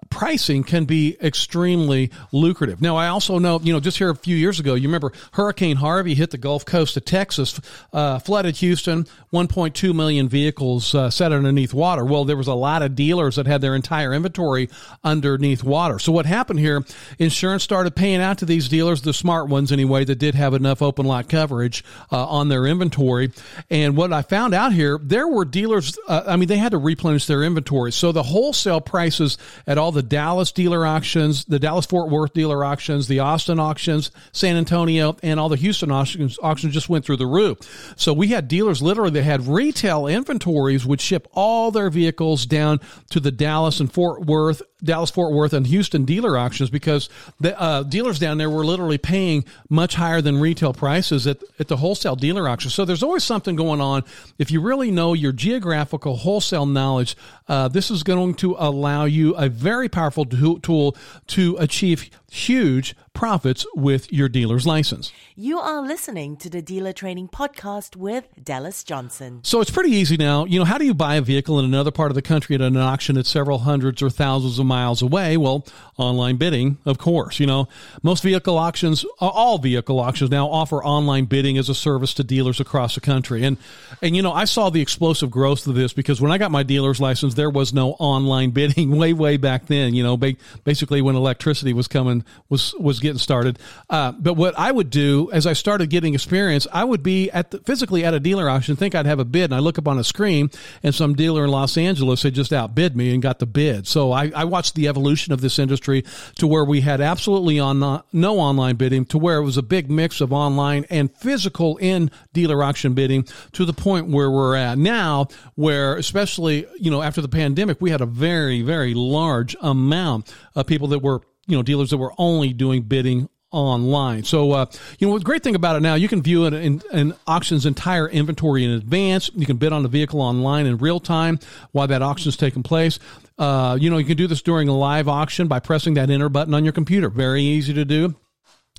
pricing 0.08 0.64
can 0.64 0.84
be 0.86 1.16
extremely 1.20 2.10
lucrative. 2.32 2.80
Now, 2.80 2.96
I 2.96 3.08
also 3.08 3.38
know, 3.38 3.60
you 3.60 3.72
know, 3.72 3.80
just 3.80 3.98
here 3.98 4.08
a 4.08 4.16
few 4.16 4.36
years 4.36 4.58
ago, 4.58 4.74
you 4.74 4.88
remember 4.88 5.12
Hurricane 5.32 5.76
Harvey 5.76 6.14
hit 6.14 6.30
the 6.30 6.38
Gulf 6.38 6.64
Coast 6.64 6.96
of 6.96 7.04
Texas, 7.04 7.60
uh, 7.92 8.18
flooded 8.18 8.56
Houston, 8.56 9.04
1.2 9.32 9.94
million 9.94 10.28
vehicles 10.28 10.94
uh, 10.94 11.10
set 11.10 11.32
underneath 11.32 11.74
water. 11.74 12.04
Well, 12.04 12.24
there 12.24 12.36
was 12.36 12.46
a 12.46 12.54
lot 12.54 12.82
of 12.82 12.94
dealers 12.94 13.36
that 13.36 13.46
had 13.46 13.60
their 13.60 13.74
entire 13.74 14.14
inventory 14.14 14.70
underneath 15.02 15.62
water. 15.62 15.98
So 15.98 16.12
what 16.12 16.24
happened 16.24 16.60
here? 16.60 16.82
Insurance 17.18 17.62
started 17.62 17.94
paying 17.94 18.20
out 18.20 18.38
to 18.38 18.46
these 18.46 18.68
dealers, 18.68 19.02
the 19.02 19.12
smart 19.12 19.48
ones 19.48 19.70
anyway, 19.70 20.04
that 20.04 20.18
did 20.18 20.34
have 20.34 20.54
enough 20.54 20.80
open 20.80 21.04
lot 21.04 21.28
coverage 21.28 21.84
uh, 22.10 22.26
on 22.26 22.48
their 22.48 22.66
inventory. 22.66 23.32
And 23.68 23.96
what 23.96 24.12
I 24.12 24.22
found 24.22 24.54
out 24.54 24.72
here, 24.72 24.98
there 25.02 25.28
were 25.28 25.44
dealers. 25.44 25.98
Uh, 26.08 26.22
I 26.26 26.36
mean, 26.36 26.48
they 26.48 26.56
had 26.56 26.72
to 26.72 26.78
replenish 26.78 27.26
their 27.26 27.42
inventory. 27.42 27.92
So 27.92 28.12
the 28.12 28.22
wholesale 28.22 28.80
prices 28.80 29.36
at 29.66 29.78
all 29.78 29.83
the 29.92 30.02
Dallas 30.02 30.52
dealer 30.52 30.86
auctions, 30.86 31.44
the 31.44 31.58
Dallas 31.58 31.86
Fort 31.86 32.10
Worth 32.10 32.32
dealer 32.32 32.64
auctions, 32.64 33.08
the 33.08 33.20
Austin 33.20 33.58
auctions, 33.58 34.10
San 34.32 34.56
Antonio, 34.56 35.16
and 35.22 35.38
all 35.40 35.48
the 35.48 35.56
Houston 35.56 35.90
auctions, 35.90 36.38
auctions 36.42 36.74
just 36.74 36.88
went 36.88 37.04
through 37.04 37.16
the 37.16 37.26
roof. 37.26 37.94
So 37.96 38.12
we 38.12 38.28
had 38.28 38.48
dealers 38.48 38.82
literally 38.82 39.10
that 39.12 39.22
had 39.22 39.46
retail 39.46 40.06
inventories 40.06 40.86
would 40.86 41.00
ship 41.00 41.28
all 41.32 41.70
their 41.70 41.90
vehicles 41.90 42.46
down 42.46 42.80
to 43.10 43.20
the 43.20 43.32
Dallas 43.32 43.80
and 43.80 43.92
Fort 43.92 44.22
Worth 44.22 44.62
Dallas 44.84 45.10
Fort 45.10 45.32
Worth 45.32 45.54
and 45.54 45.66
Houston 45.66 46.04
dealer 46.04 46.36
auctions 46.36 46.68
because 46.68 47.08
the 47.40 47.58
uh, 47.58 47.82
dealers 47.82 48.18
down 48.18 48.38
there 48.38 48.50
were 48.50 48.64
literally 48.64 48.98
paying 48.98 49.44
much 49.70 49.94
higher 49.94 50.20
than 50.20 50.38
retail 50.38 50.74
prices 50.74 51.26
at, 51.26 51.42
at 51.58 51.68
the 51.68 51.78
wholesale 51.78 52.16
dealer 52.16 52.48
auction. 52.48 52.70
So 52.70 52.84
there's 52.84 53.02
always 53.02 53.24
something 53.24 53.56
going 53.56 53.80
on. 53.80 54.04
If 54.38 54.50
you 54.50 54.60
really 54.60 54.90
know 54.90 55.14
your 55.14 55.32
geographical 55.32 56.16
wholesale 56.16 56.66
knowledge, 56.66 57.16
uh, 57.48 57.68
this 57.68 57.90
is 57.90 58.02
going 58.02 58.34
to 58.34 58.56
allow 58.58 59.04
you 59.04 59.34
a 59.36 59.48
very 59.64 59.88
powerful 59.88 60.26
tool 60.26 60.96
to 61.26 61.56
achieve 61.58 62.10
huge 62.30 62.94
profits 63.14 63.64
with 63.74 64.12
your 64.12 64.28
dealer's 64.28 64.66
license. 64.66 65.12
You 65.36 65.58
are 65.58 65.80
listening 65.80 66.36
to 66.38 66.50
the 66.50 66.60
Dealer 66.60 66.92
Training 66.92 67.28
Podcast 67.28 67.96
with 67.96 68.28
Dallas 68.42 68.84
Johnson. 68.84 69.40
So 69.44 69.60
it's 69.60 69.70
pretty 69.70 69.92
easy 69.92 70.16
now. 70.16 70.44
You 70.44 70.58
know, 70.58 70.64
how 70.64 70.78
do 70.78 70.84
you 70.84 70.94
buy 70.94 71.14
a 71.14 71.20
vehicle 71.20 71.58
in 71.58 71.64
another 71.64 71.92
part 71.92 72.10
of 72.10 72.16
the 72.16 72.22
country 72.22 72.54
at 72.56 72.60
an 72.60 72.76
auction 72.76 73.14
that's 73.14 73.30
several 73.30 73.58
hundreds 73.58 74.02
or 74.02 74.10
thousands 74.10 74.58
of 74.58 74.66
miles 74.66 75.00
away? 75.00 75.36
Well, 75.36 75.64
online 75.96 76.36
bidding, 76.36 76.78
of 76.84 76.98
course. 76.98 77.38
You 77.38 77.46
know, 77.46 77.68
most 78.02 78.22
vehicle 78.22 78.58
auctions, 78.58 79.04
uh, 79.20 79.28
all 79.28 79.58
vehicle 79.58 80.00
auctions 80.00 80.30
now 80.30 80.48
offer 80.48 80.84
online 80.84 81.26
bidding 81.26 81.56
as 81.56 81.68
a 81.68 81.74
service 81.74 82.14
to 82.14 82.24
dealers 82.24 82.58
across 82.58 82.96
the 82.96 83.00
country. 83.00 83.44
And, 83.44 83.56
and, 84.02 84.16
you 84.16 84.22
know, 84.22 84.32
I 84.32 84.44
saw 84.44 84.70
the 84.70 84.82
explosive 84.82 85.30
growth 85.30 85.66
of 85.66 85.76
this 85.76 85.92
because 85.92 86.20
when 86.20 86.32
I 86.32 86.38
got 86.38 86.50
my 86.50 86.64
dealer's 86.64 87.00
license, 87.00 87.34
there 87.34 87.50
was 87.50 87.72
no 87.72 87.92
online 87.92 88.50
bidding 88.54 88.96
way, 88.96 89.12
way 89.12 89.36
back 89.36 89.66
then, 89.66 89.94
you 89.94 90.02
know, 90.02 90.16
basically 90.64 91.00
when 91.00 91.14
electricity 91.14 91.72
was 91.72 91.88
coming 91.88 92.24
was 92.48 92.74
was 92.78 93.00
getting 93.04 93.18
started. 93.18 93.58
Uh, 93.88 94.10
but 94.12 94.34
what 94.34 94.58
I 94.58 94.72
would 94.72 94.90
do 94.90 95.30
as 95.32 95.46
I 95.46 95.52
started 95.52 95.90
getting 95.90 96.14
experience, 96.14 96.66
I 96.72 96.82
would 96.82 97.02
be 97.02 97.30
at 97.30 97.52
the, 97.52 97.58
physically 97.60 98.04
at 98.04 98.14
a 98.14 98.20
dealer 98.20 98.50
auction, 98.50 98.74
think 98.74 98.94
I'd 98.94 99.06
have 99.06 99.20
a 99.20 99.24
bid, 99.24 99.44
and 99.44 99.54
I 99.54 99.60
look 99.60 99.78
up 99.78 99.86
on 99.86 99.98
a 99.98 100.04
screen, 100.04 100.50
and 100.82 100.94
some 100.94 101.14
dealer 101.14 101.44
in 101.44 101.50
Los 101.50 101.76
Angeles 101.76 102.22
had 102.22 102.34
just 102.34 102.52
outbid 102.52 102.96
me 102.96 103.12
and 103.14 103.22
got 103.22 103.38
the 103.38 103.46
bid. 103.46 103.86
So 103.86 104.10
I, 104.10 104.32
I 104.34 104.44
watched 104.44 104.74
the 104.74 104.88
evolution 104.88 105.32
of 105.32 105.40
this 105.40 105.58
industry 105.58 106.04
to 106.36 106.46
where 106.46 106.64
we 106.64 106.80
had 106.80 107.00
absolutely 107.00 107.60
on 107.60 108.02
no 108.12 108.38
online 108.38 108.76
bidding, 108.76 109.04
to 109.06 109.18
where 109.18 109.38
it 109.38 109.44
was 109.44 109.56
a 109.56 109.62
big 109.62 109.90
mix 109.90 110.20
of 110.20 110.32
online 110.32 110.84
and 110.90 111.14
physical 111.16 111.76
in 111.76 112.10
dealer 112.32 112.62
auction 112.62 112.94
bidding, 112.94 113.24
to 113.52 113.64
the 113.64 113.72
point 113.72 114.08
where 114.08 114.30
we're 114.30 114.56
at 114.56 114.78
now, 114.78 115.28
where 115.54 115.96
especially 115.96 116.66
you 116.80 116.90
know 116.90 117.02
after 117.02 117.20
the 117.20 117.28
pandemic, 117.28 117.80
we 117.80 117.90
had 117.90 118.00
a 118.00 118.06
very 118.06 118.62
very 118.62 118.94
large 118.94 119.54
amount 119.60 120.34
of 120.54 120.66
people 120.66 120.88
that 120.88 121.00
were 121.00 121.20
you 121.46 121.56
know 121.56 121.62
dealers 121.62 121.90
that 121.90 121.98
were 121.98 122.12
only 122.18 122.52
doing 122.52 122.82
bidding 122.82 123.28
online. 123.54 124.24
So, 124.24 124.50
uh, 124.50 124.66
you 124.98 125.08
know, 125.08 125.16
the 125.16 125.24
great 125.24 125.42
thing 125.42 125.54
about 125.54 125.76
it 125.76 125.80
now, 125.80 125.94
you 125.94 126.08
can 126.08 126.22
view 126.22 126.44
an, 126.46 126.82
an, 126.92 127.14
auction's 127.26 127.66
entire 127.66 128.08
inventory 128.08 128.64
in 128.64 128.72
advance. 128.72 129.30
You 129.34 129.46
can 129.46 129.56
bid 129.56 129.72
on 129.72 129.84
the 129.84 129.88
vehicle 129.88 130.20
online 130.20 130.66
in 130.66 130.76
real 130.78 130.98
time 130.98 131.38
while 131.70 131.86
that 131.86 132.02
auction 132.02 132.28
is 132.28 132.36
taking 132.36 132.64
place. 132.64 132.98
Uh, 133.38 133.78
you 133.80 133.90
know, 133.90 133.98
you 133.98 134.04
can 134.04 134.16
do 134.16 134.26
this 134.26 134.42
during 134.42 134.68
a 134.68 134.76
live 134.76 135.08
auction 135.08 135.46
by 135.46 135.60
pressing 135.60 135.94
that 135.94 136.10
enter 136.10 136.28
button 136.28 136.52
on 136.52 136.64
your 136.64 136.72
computer. 136.72 137.08
Very 137.08 137.42
easy 137.42 137.72
to 137.74 137.84
do. 137.84 138.16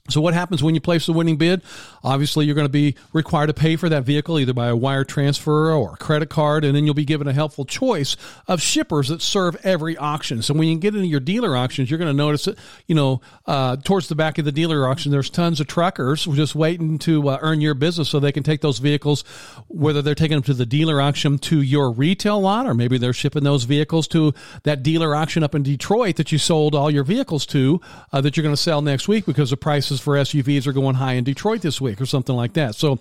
So 0.08 0.22
what 0.22 0.36
happens 0.36 0.62
when 0.62 0.76
you 0.76 0.82
place 0.82 1.08
the 1.08 1.14
winning 1.14 1.38
bid? 1.38 1.64
Obviously, 2.04 2.46
you're 2.46 2.54
going 2.54 2.66
to 2.66 2.70
be 2.70 2.96
required 3.12 3.48
to 3.48 3.56
pay 3.56 3.76
for 3.76 3.90
that 3.90 4.04
vehicle 4.04 4.40
either 4.40 4.54
by 4.54 4.68
a 4.68 4.76
wire 4.76 5.04
transfer 5.04 5.72
or 5.72 5.94
a 5.94 5.98
credit 5.98 6.30
card, 6.30 6.64
and 6.64 6.76
then 6.76 6.86
you'll 6.86 6.94
be 6.94 7.06
given 7.06 7.28
a 7.28 7.34
helpful 7.34 7.66
choice 7.66 8.16
of 8.48 8.62
shippers 8.62 9.08
that 9.08 9.24
serve 9.24 9.56
every 9.64 9.98
auction. 9.98 10.44
So 10.44 10.54
when 10.54 10.68
you 10.68 10.78
get 10.78 10.94
into 10.94 11.08
your 11.08 11.20
dealer 11.20 11.58
auctions, 11.58 11.90
you're 11.90 11.98
going 11.98 12.12
to 12.12 12.18
notice 12.18 12.46
that, 12.46 12.60
you 12.86 12.94
know, 12.94 13.22
uh, 13.48 13.78
towards 13.78 14.08
the 14.08 14.14
back 14.14 14.38
of 14.38 14.46
the 14.46 14.52
dealer 14.52 14.88
auction, 14.88 15.12
there's 15.12 15.32
tons 15.32 15.60
of 15.60 15.66
truckers 15.66 16.26
just 16.26 16.54
waiting 16.54 17.00
to 17.00 17.28
uh, 17.28 17.40
earn 17.42 17.60
your 17.60 17.74
business 17.74 18.08
so 18.08 18.20
they 18.20 18.32
can 18.32 18.44
take 18.44 18.62
those 18.62 18.78
vehicles, 18.78 19.24
whether 19.70 20.04
they're 20.04 20.14
taking 20.14 20.38
them 20.38 20.44
to 20.44 20.54
the 20.54 20.68
dealer 20.68 21.02
auction 21.02 21.40
to 21.40 21.62
your 21.62 21.90
retail 21.92 22.40
lot, 22.40 22.68
or 22.68 22.76
maybe 22.76 23.00
they're 23.00 23.12
shipping 23.12 23.44
those 23.44 23.64
vehicles 23.64 24.08
to 24.10 24.36
that 24.64 24.84
dealer 24.84 25.16
auction 25.16 25.42
up 25.42 25.56
in 25.56 25.64
Detroit 25.64 26.18
that 26.18 26.32
you 26.32 26.38
sold 26.38 26.76
all 26.76 26.92
your 26.92 27.04
vehicles 27.04 27.48
to, 27.48 27.82
uh, 28.14 28.22
that 28.22 28.38
you're 28.38 28.44
going 28.44 28.54
to 28.54 28.62
sell 28.62 28.84
next 28.84 29.08
week 29.08 29.26
because 29.26 29.50
the 29.50 29.58
prices 29.58 29.95
prices 30.00 30.02
for 30.02 30.42
SUVs 30.42 30.68
are 30.68 30.74
going 30.74 30.96
high 30.96 31.14
in 31.14 31.24
Detroit 31.24 31.62
this 31.62 31.80
week 31.82 32.02
or 32.02 32.06
something 32.06 32.36
like 32.36 32.54
that. 32.54 32.76
So, 32.76 33.00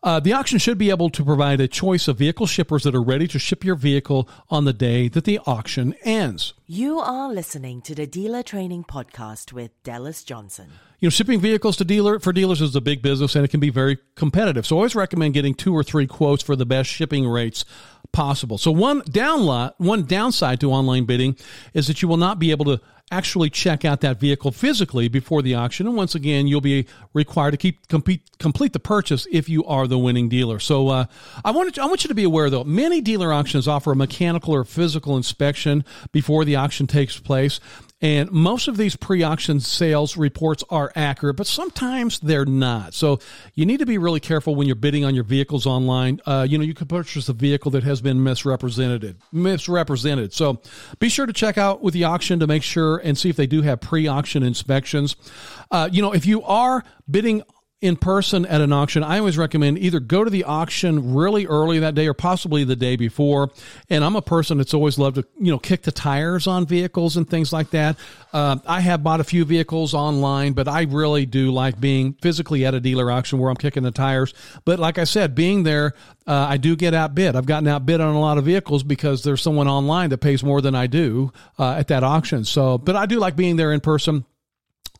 uh, 0.00 0.20
the 0.20 0.32
auction 0.32 0.60
should 0.60 0.78
be 0.78 0.90
able 0.90 1.10
to 1.10 1.24
provide 1.24 1.60
a 1.60 1.66
choice 1.66 2.06
of 2.06 2.16
vehicle 2.16 2.46
shippers 2.46 2.84
that 2.84 2.94
are 2.94 3.02
ready 3.02 3.26
to 3.26 3.36
ship 3.36 3.64
your 3.64 3.74
vehicle 3.74 4.28
on 4.48 4.64
the 4.64 4.72
day 4.72 5.08
that 5.08 5.24
the 5.24 5.40
auction 5.44 5.92
ends. 6.04 6.54
You 6.68 7.00
are 7.00 7.32
listening 7.32 7.82
to 7.82 7.96
the 7.96 8.06
Dealer 8.06 8.44
Training 8.44 8.84
Podcast 8.84 9.52
with 9.52 9.72
Dallas 9.82 10.22
Johnson. 10.22 10.68
You 11.00 11.06
know, 11.06 11.10
shipping 11.10 11.40
vehicles 11.40 11.76
to 11.78 11.84
dealer 11.84 12.20
for 12.20 12.32
dealers 12.32 12.60
is 12.60 12.76
a 12.76 12.80
big 12.80 13.02
business 13.02 13.34
and 13.34 13.44
it 13.44 13.48
can 13.48 13.58
be 13.58 13.70
very 13.70 13.98
competitive. 14.14 14.66
So 14.66 14.76
I 14.76 14.78
always 14.78 14.94
recommend 14.94 15.34
getting 15.34 15.54
two 15.54 15.74
or 15.74 15.82
three 15.82 16.06
quotes 16.06 16.44
for 16.44 16.54
the 16.54 16.66
best 16.66 16.88
shipping 16.88 17.28
rates 17.28 17.64
possible. 18.12 18.56
So 18.56 18.70
one 18.70 19.00
down 19.00 19.42
lot, 19.42 19.74
one 19.78 20.04
downside 20.04 20.60
to 20.60 20.70
online 20.70 21.06
bidding 21.06 21.36
is 21.74 21.88
that 21.88 22.02
you 22.02 22.08
will 22.08 22.16
not 22.16 22.38
be 22.38 22.52
able 22.52 22.66
to 22.66 22.80
actually 23.10 23.50
check 23.50 23.84
out 23.84 24.00
that 24.00 24.18
vehicle 24.18 24.52
physically 24.52 25.08
before 25.08 25.42
the 25.42 25.54
auction. 25.54 25.86
And 25.86 25.96
once 25.96 26.14
again, 26.14 26.46
you'll 26.46 26.60
be 26.60 26.86
required 27.14 27.52
to 27.52 27.56
keep 27.56 27.88
complete, 27.88 28.22
complete 28.38 28.72
the 28.72 28.80
purchase 28.80 29.26
if 29.30 29.48
you 29.48 29.64
are 29.64 29.86
the 29.86 29.98
winning 29.98 30.28
dealer. 30.28 30.58
So 30.58 30.88
uh, 30.88 31.04
I 31.44 31.50
want 31.50 31.74
to, 31.74 31.82
I 31.82 31.86
want 31.86 32.04
you 32.04 32.08
to 32.08 32.14
be 32.14 32.24
aware 32.24 32.50
though, 32.50 32.64
many 32.64 33.00
dealer 33.00 33.32
auctions 33.32 33.66
offer 33.66 33.92
a 33.92 33.96
mechanical 33.96 34.54
or 34.54 34.64
physical 34.64 35.16
inspection 35.16 35.84
before 36.12 36.44
the 36.44 36.56
auction 36.56 36.86
takes 36.86 37.18
place. 37.18 37.60
And 38.00 38.30
most 38.30 38.68
of 38.68 38.76
these 38.76 38.94
pre 38.94 39.24
auction 39.24 39.58
sales 39.58 40.16
reports 40.16 40.62
are 40.70 40.92
accurate, 40.94 41.36
but 41.36 41.48
sometimes 41.48 42.20
they're 42.20 42.44
not. 42.44 42.94
So 42.94 43.18
you 43.54 43.66
need 43.66 43.80
to 43.80 43.86
be 43.86 43.98
really 43.98 44.20
careful 44.20 44.54
when 44.54 44.68
you're 44.68 44.76
bidding 44.76 45.04
on 45.04 45.16
your 45.16 45.24
vehicles 45.24 45.66
online. 45.66 46.20
Uh, 46.24 46.46
you 46.48 46.58
know, 46.58 46.64
you 46.64 46.74
could 46.74 46.88
purchase 46.88 47.28
a 47.28 47.32
vehicle 47.32 47.72
that 47.72 47.82
has 47.82 48.00
been 48.00 48.22
misrepresented. 48.22 49.16
Misrepresented. 49.32 50.32
So 50.32 50.62
be 51.00 51.08
sure 51.08 51.26
to 51.26 51.32
check 51.32 51.58
out 51.58 51.82
with 51.82 51.92
the 51.92 52.04
auction 52.04 52.38
to 52.38 52.46
make 52.46 52.62
sure 52.62 52.98
and 52.98 53.18
see 53.18 53.30
if 53.30 53.36
they 53.36 53.48
do 53.48 53.62
have 53.62 53.80
pre 53.80 54.06
auction 54.06 54.44
inspections. 54.44 55.16
Uh, 55.72 55.88
you 55.90 56.00
know, 56.00 56.12
if 56.12 56.24
you 56.24 56.42
are 56.44 56.84
bidding 57.10 57.42
in 57.80 57.96
person 57.96 58.44
at 58.44 58.60
an 58.60 58.72
auction, 58.72 59.04
I 59.04 59.18
always 59.18 59.38
recommend 59.38 59.78
either 59.78 60.00
go 60.00 60.24
to 60.24 60.30
the 60.30 60.44
auction 60.44 61.14
really 61.14 61.46
early 61.46 61.78
that 61.78 61.94
day 61.94 62.08
or 62.08 62.14
possibly 62.14 62.64
the 62.64 62.74
day 62.74 62.96
before. 62.96 63.50
And 63.88 64.02
I'm 64.04 64.16
a 64.16 64.22
person 64.22 64.58
that's 64.58 64.74
always 64.74 64.98
loved 64.98 65.16
to, 65.16 65.24
you 65.38 65.52
know, 65.52 65.60
kick 65.60 65.82
the 65.82 65.92
tires 65.92 66.48
on 66.48 66.66
vehicles 66.66 67.16
and 67.16 67.28
things 67.28 67.52
like 67.52 67.70
that. 67.70 67.96
Uh, 68.32 68.56
I 68.66 68.80
have 68.80 69.04
bought 69.04 69.20
a 69.20 69.24
few 69.24 69.44
vehicles 69.44 69.94
online, 69.94 70.54
but 70.54 70.66
I 70.66 70.82
really 70.82 71.24
do 71.24 71.52
like 71.52 71.78
being 71.78 72.14
physically 72.14 72.66
at 72.66 72.74
a 72.74 72.80
dealer 72.80 73.12
auction 73.12 73.38
where 73.38 73.48
I'm 73.48 73.56
kicking 73.56 73.84
the 73.84 73.92
tires. 73.92 74.34
But 74.64 74.80
like 74.80 74.98
I 74.98 75.04
said, 75.04 75.36
being 75.36 75.62
there, 75.62 75.94
uh, 76.26 76.46
I 76.48 76.56
do 76.56 76.74
get 76.74 76.94
outbid. 76.94 77.36
I've 77.36 77.46
gotten 77.46 77.68
outbid 77.68 78.00
on 78.00 78.12
a 78.12 78.20
lot 78.20 78.38
of 78.38 78.44
vehicles 78.44 78.82
because 78.82 79.22
there's 79.22 79.40
someone 79.40 79.68
online 79.68 80.10
that 80.10 80.18
pays 80.18 80.42
more 80.42 80.60
than 80.60 80.74
I 80.74 80.88
do 80.88 81.32
uh, 81.60 81.74
at 81.74 81.88
that 81.88 82.02
auction. 82.02 82.44
So, 82.44 82.76
but 82.76 82.96
I 82.96 83.06
do 83.06 83.20
like 83.20 83.36
being 83.36 83.54
there 83.54 83.72
in 83.72 83.80
person. 83.80 84.24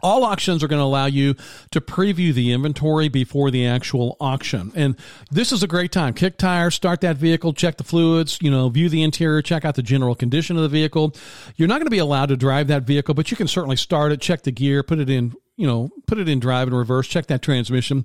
All 0.02 0.24
auctions 0.24 0.62
are 0.62 0.68
going 0.68 0.80
to 0.80 0.84
allow 0.84 1.06
you 1.06 1.34
to 1.70 1.80
preview 1.80 2.32
the 2.32 2.52
inventory 2.52 3.08
before 3.08 3.50
the 3.50 3.66
actual 3.66 4.16
auction. 4.20 4.72
And 4.74 4.96
this 5.30 5.52
is 5.52 5.62
a 5.62 5.66
great 5.66 5.92
time. 5.92 6.14
Kick 6.14 6.38
tires, 6.38 6.74
start 6.74 7.00
that 7.00 7.16
vehicle, 7.16 7.52
check 7.52 7.76
the 7.76 7.84
fluids, 7.84 8.38
you 8.40 8.50
know, 8.50 8.68
view 8.68 8.88
the 8.88 9.02
interior, 9.02 9.42
check 9.42 9.64
out 9.64 9.74
the 9.74 9.82
general 9.82 10.14
condition 10.14 10.56
of 10.56 10.62
the 10.62 10.68
vehicle. 10.68 11.14
You're 11.56 11.68
not 11.68 11.78
going 11.78 11.86
to 11.86 11.90
be 11.90 11.98
allowed 11.98 12.26
to 12.26 12.36
drive 12.36 12.68
that 12.68 12.84
vehicle, 12.84 13.14
but 13.14 13.30
you 13.30 13.36
can 13.36 13.48
certainly 13.48 13.76
start 13.76 14.12
it, 14.12 14.20
check 14.20 14.42
the 14.42 14.52
gear, 14.52 14.82
put 14.82 14.98
it 14.98 15.10
in 15.10 15.34
you 15.58 15.66
know, 15.66 15.90
put 16.06 16.18
it 16.18 16.28
in 16.28 16.38
drive 16.38 16.68
and 16.68 16.76
reverse, 16.76 17.08
check 17.08 17.26
that 17.26 17.42
transmission. 17.42 18.04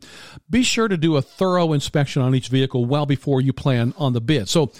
Be 0.49 0.63
sure 0.63 0.87
to 0.87 0.97
do 0.97 1.17
a 1.17 1.21
thorough 1.21 1.71
inspection 1.71 2.23
on 2.23 2.33
each 2.33 2.47
vehicle 2.47 2.83
well 2.85 3.05
before 3.05 3.41
you 3.41 3.53
plan 3.53 3.93
on 3.95 4.13
the 4.13 4.21
bid. 4.21 4.49
So 4.49 4.71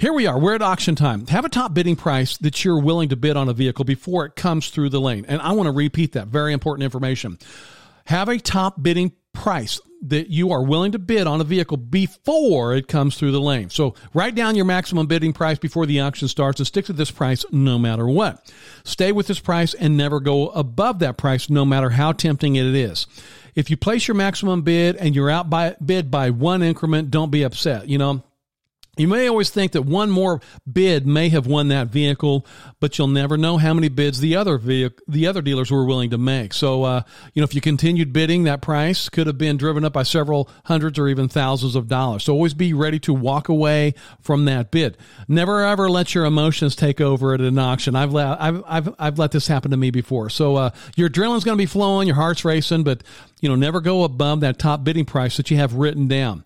here 0.00 0.14
we 0.14 0.26
are. 0.26 0.38
We're 0.38 0.54
at 0.54 0.62
auction 0.62 0.94
time. 0.94 1.26
Have 1.26 1.44
a 1.44 1.50
top 1.50 1.74
bidding 1.74 1.94
price 1.94 2.38
that 2.38 2.64
you're 2.64 2.80
willing 2.80 3.10
to 3.10 3.16
bid 3.16 3.36
on 3.36 3.50
a 3.50 3.52
vehicle 3.52 3.84
before 3.84 4.24
it 4.24 4.34
comes 4.34 4.70
through 4.70 4.88
the 4.88 5.00
lane. 5.00 5.26
And 5.28 5.42
I 5.42 5.52
want 5.52 5.66
to 5.66 5.72
repeat 5.72 6.12
that. 6.12 6.28
Very 6.28 6.54
important 6.54 6.84
information. 6.84 7.38
Have 8.06 8.30
a 8.30 8.38
top 8.38 8.82
bidding 8.82 9.12
price 9.34 9.78
that 10.02 10.30
you 10.30 10.52
are 10.52 10.62
willing 10.62 10.92
to 10.92 10.98
bid 10.98 11.26
on 11.26 11.42
a 11.42 11.44
vehicle 11.44 11.76
before 11.76 12.74
it 12.74 12.88
comes 12.88 13.18
through 13.18 13.32
the 13.32 13.40
lane. 13.40 13.68
So 13.68 13.94
write 14.14 14.34
down 14.34 14.56
your 14.56 14.64
maximum 14.64 15.06
bidding 15.06 15.34
price 15.34 15.58
before 15.58 15.84
the 15.84 16.00
auction 16.00 16.28
starts 16.28 16.60
and 16.60 16.66
stick 16.66 16.86
to 16.86 16.94
this 16.94 17.10
price 17.10 17.44
no 17.52 17.78
matter 17.78 18.08
what. 18.08 18.50
Stay 18.84 19.12
with 19.12 19.26
this 19.26 19.38
price 19.38 19.74
and 19.74 19.98
never 19.98 20.18
go 20.18 20.48
above 20.48 21.00
that 21.00 21.18
price 21.18 21.50
no 21.50 21.66
matter 21.66 21.90
how 21.90 22.12
tempting 22.12 22.56
it 22.56 22.64
is. 22.64 23.06
If 23.54 23.68
you 23.68 23.76
place 23.76 24.08
your 24.08 24.14
maximum 24.14 24.62
bid 24.62 24.96
and 24.96 25.14
you're 25.14 25.28
out 25.28 25.50
by 25.50 25.76
bid 25.84 26.10
by 26.10 26.30
one 26.30 26.62
increment, 26.62 27.10
don't 27.10 27.30
be 27.30 27.42
upset. 27.42 27.86
You 27.88 27.98
know, 27.98 28.24
you 28.96 29.06
may 29.06 29.28
always 29.28 29.50
think 29.50 29.72
that 29.72 29.82
one 29.82 30.10
more 30.10 30.40
bid 30.70 31.06
may 31.06 31.28
have 31.28 31.46
won 31.46 31.68
that 31.68 31.88
vehicle, 31.88 32.44
but 32.80 32.98
you'll 32.98 33.06
never 33.06 33.38
know 33.38 33.56
how 33.56 33.72
many 33.72 33.88
bids 33.88 34.20
the 34.20 34.34
other 34.34 34.58
vehicle, 34.58 35.02
the 35.06 35.26
other 35.26 35.40
dealers 35.40 35.70
were 35.70 35.86
willing 35.86 36.10
to 36.10 36.18
make. 36.18 36.52
So, 36.52 36.82
uh, 36.82 37.02
you 37.32 37.40
know, 37.40 37.44
if 37.44 37.54
you 37.54 37.60
continued 37.60 38.12
bidding, 38.12 38.42
that 38.44 38.60
price 38.60 39.08
could 39.08 39.28
have 39.28 39.38
been 39.38 39.56
driven 39.56 39.84
up 39.84 39.92
by 39.92 40.02
several 40.02 40.50
hundreds 40.64 40.98
or 40.98 41.06
even 41.08 41.28
thousands 41.28 41.76
of 41.76 41.86
dollars. 41.86 42.24
So 42.24 42.34
always 42.34 42.52
be 42.52 42.74
ready 42.74 42.98
to 43.00 43.14
walk 43.14 43.48
away 43.48 43.94
from 44.20 44.44
that 44.46 44.70
bid. 44.70 44.98
Never 45.28 45.64
ever 45.64 45.88
let 45.88 46.14
your 46.14 46.24
emotions 46.24 46.74
take 46.74 47.00
over 47.00 47.32
at 47.32 47.40
an 47.40 47.58
auction. 47.58 47.94
I've 47.94 48.12
let, 48.12 48.40
I've, 48.40 48.62
I've, 48.66 48.94
I've 48.98 49.18
let 49.18 49.30
this 49.30 49.46
happen 49.46 49.70
to 49.70 49.76
me 49.76 49.90
before. 49.90 50.30
So, 50.30 50.56
uh, 50.56 50.70
your 50.96 51.08
adrenaline's 51.08 51.44
going 51.44 51.56
to 51.56 51.62
be 51.62 51.66
flowing, 51.66 52.08
your 52.08 52.16
heart's 52.16 52.44
racing, 52.44 52.82
but, 52.82 53.04
you 53.40 53.48
know, 53.48 53.54
never 53.54 53.80
go 53.80 54.02
above 54.02 54.40
that 54.40 54.58
top 54.58 54.82
bidding 54.82 55.04
price 55.04 55.36
that 55.36 55.50
you 55.50 55.56
have 55.58 55.74
written 55.74 56.08
down. 56.08 56.44